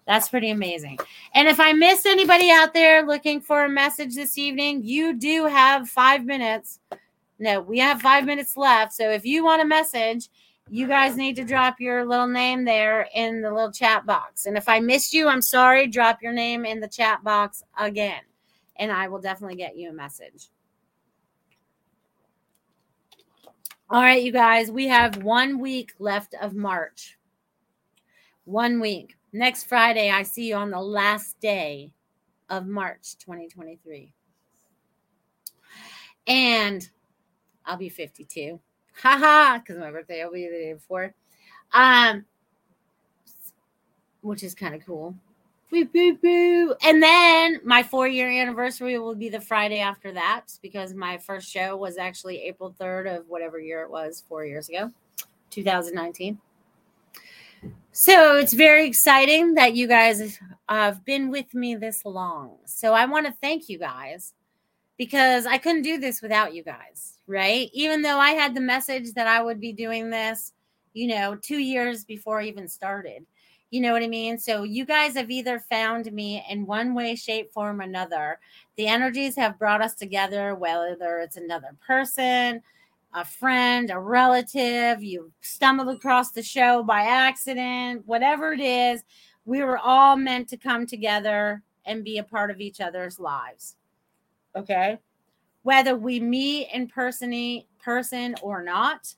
[0.09, 0.99] that's pretty amazing.
[1.35, 5.45] And if I missed anybody out there looking for a message this evening, you do
[5.45, 6.81] have five minutes.
[7.39, 8.95] No, we have five minutes left.
[8.95, 10.31] So if you want a message,
[10.71, 14.47] you guys need to drop your little name there in the little chat box.
[14.47, 15.87] And if I missed you, I'm sorry.
[15.87, 18.21] Drop your name in the chat box again,
[18.77, 20.49] and I will definitely get you a message.
[23.91, 27.17] All right, you guys, we have one week left of March.
[28.45, 29.17] One week.
[29.33, 31.93] Next Friday, I see you on the last day
[32.51, 34.13] of March 2023.
[36.27, 36.89] And
[37.65, 38.61] I'll be 52
[39.01, 41.15] haha, because my birthday will be the day before.
[41.73, 42.25] Um,
[44.23, 45.15] which is kind of cool.
[45.71, 46.75] Boo, boo, boo.
[46.83, 51.51] And then my four year anniversary will be the Friday after that because my first
[51.51, 54.91] show was actually April 3rd of whatever year it was, four years ago,
[55.51, 56.39] 2019.
[57.93, 60.39] So it's very exciting that you guys
[60.69, 62.57] have been with me this long.
[62.65, 64.33] So I want to thank you guys
[64.99, 67.71] because I couldn't do this without you guys, right?
[67.73, 70.53] Even though I had the message that I would be doing this,
[70.93, 73.25] you know, two years before I even started.
[73.71, 74.39] You know what I mean?
[74.39, 78.41] So you guys have either found me in one way, shape, form, another.
[78.77, 82.63] The energies have brought us together, whether it's another person,
[83.15, 89.05] a friend, a relative, you stumbled across the show by accident, whatever it is,
[89.45, 93.77] we were all meant to come together and be a part of each other's lives.
[94.57, 94.99] Okay.
[95.63, 99.15] Whether we meet in person, person or not,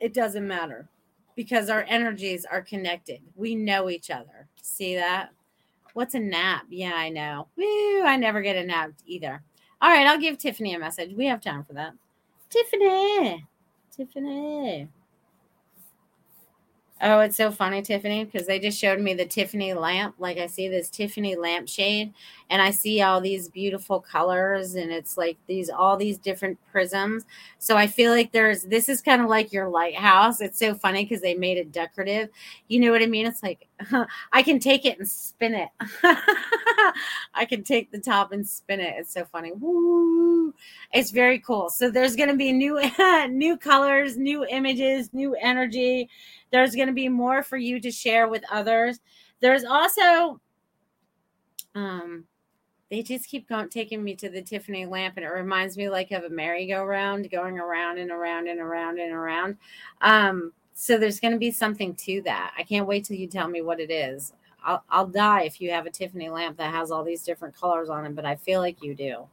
[0.00, 0.88] it doesn't matter
[1.36, 3.20] because our energies are connected.
[3.36, 4.48] We know each other.
[4.60, 5.30] See that?
[5.94, 6.64] What's a nap?
[6.70, 7.48] Yeah, I know.
[7.56, 9.42] Woo, I never get a nap either.
[9.80, 11.14] All right, I'll give Tiffany a message.
[11.14, 11.92] We have time for that.
[12.50, 13.46] Tiffany.
[13.94, 14.88] Tiffany.
[17.00, 20.14] Oh, it's so funny, Tiffany, because they just showed me the Tiffany lamp.
[20.18, 22.14] Like I see this Tiffany lampshade,
[22.54, 27.24] and I see all these beautiful colors, and it's like these all these different prisms.
[27.58, 30.40] So I feel like there's this is kind of like your lighthouse.
[30.40, 32.28] It's so funny because they made it decorative.
[32.68, 33.26] You know what I mean?
[33.26, 33.66] It's like
[34.32, 35.68] I can take it and spin it.
[37.34, 38.94] I can take the top and spin it.
[38.98, 39.50] It's so funny.
[39.52, 40.54] Woo!
[40.92, 41.70] It's very cool.
[41.70, 42.80] So there's going to be new
[43.28, 46.08] new colors, new images, new energy
[46.54, 49.00] there's going to be more for you to share with others.
[49.40, 50.40] There's also,
[51.74, 52.26] um,
[52.94, 56.12] they just keep going, taking me to the Tiffany lamp, and it reminds me like
[56.12, 59.56] of a merry-go-round going around and around and around and around.
[60.00, 62.54] Um, so there's going to be something to that.
[62.56, 64.32] I can't wait till you tell me what it is.
[64.64, 67.88] I'll, I'll die if you have a Tiffany lamp that has all these different colors
[67.88, 69.26] on it, but I feel like you do.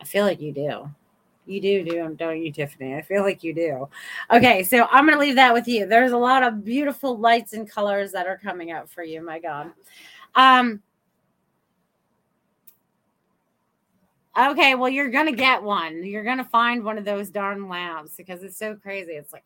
[0.00, 0.90] I feel like you do.
[1.46, 2.96] You do, do, don't you, Tiffany?
[2.96, 3.88] I feel like you do.
[4.32, 5.86] Okay, so I'm going to leave that with you.
[5.86, 9.24] There's a lot of beautiful lights and colors that are coming out for you.
[9.24, 9.70] My God.
[10.34, 10.82] Um.
[14.38, 16.04] Okay, well, you're gonna get one.
[16.04, 19.12] You're gonna find one of those darn lamps because it's so crazy.
[19.12, 19.44] It's like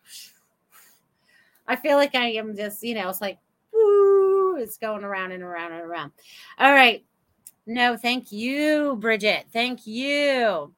[1.67, 3.39] I feel like I am just, you know, it's like
[3.73, 6.13] woo, it's going around and around and around.
[6.59, 7.05] All right.
[7.67, 9.47] No, thank you, Bridget.
[9.53, 10.75] Thank you.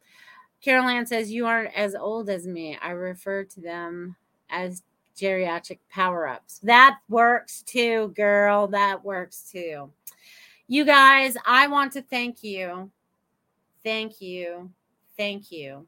[0.60, 2.78] Carol Ann says, You aren't as old as me.
[2.80, 4.16] I refer to them
[4.50, 4.82] as
[5.16, 6.58] geriatric power ups.
[6.62, 8.66] That works too, girl.
[8.68, 9.90] That works too.
[10.68, 12.90] You guys, I want to thank you.
[13.84, 14.70] Thank you.
[15.16, 15.86] Thank you.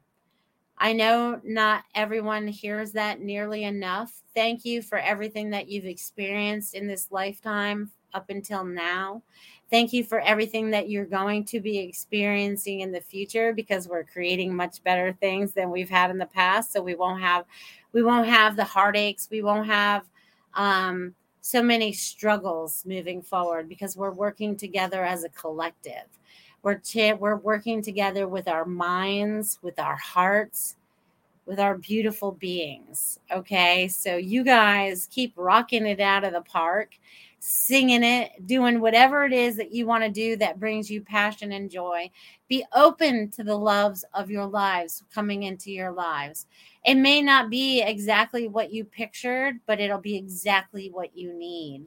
[0.77, 4.21] I know not everyone hears that nearly enough.
[4.35, 9.23] Thank you for everything that you've experienced in this lifetime up until now.
[9.71, 14.03] Thank you for everything that you're going to be experiencing in the future because we're
[14.03, 16.71] creating much better things than we've had in the past.
[16.71, 17.45] So we won't have
[17.91, 20.07] we won't have the heartaches, we won't have
[20.53, 26.16] um, so many struggles moving forward because we're working together as a collective.
[26.67, 30.75] We're we're working together with our minds, with our hearts,
[31.45, 33.19] with our beautiful beings.
[33.31, 36.97] Okay, so you guys keep rocking it out of the park
[37.39, 41.51] singing it, doing whatever it is that you want to do that brings you passion
[41.51, 42.09] and joy.
[42.49, 46.47] Be open to the loves of your lives coming into your lives.
[46.83, 51.85] It may not be exactly what you pictured, but it'll be exactly what you need,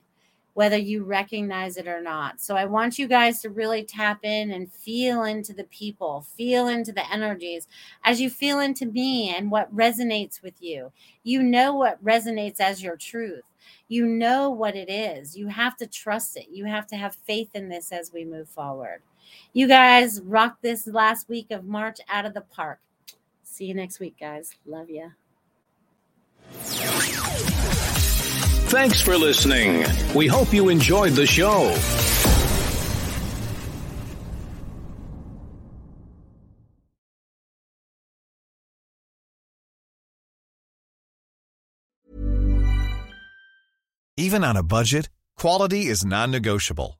[0.60, 2.38] whether you recognize it or not.
[2.38, 6.68] So I want you guys to really tap in and feel into the people, feel
[6.68, 7.66] into the energies
[8.04, 10.92] as you feel into me and what resonates with you.
[11.22, 13.40] You know what resonates as your truth
[13.88, 15.36] you know what it is.
[15.36, 16.48] You have to trust it.
[16.50, 19.00] You have to have faith in this as we move forward.
[19.52, 22.80] You guys rock this last week of March out of the park.
[23.42, 24.56] See you next week, guys.
[24.66, 25.12] Love you.
[28.70, 29.84] Thanks for listening.
[30.14, 31.74] We hope you enjoyed the show.
[44.16, 46.99] Even on a budget, quality is non-negotiable.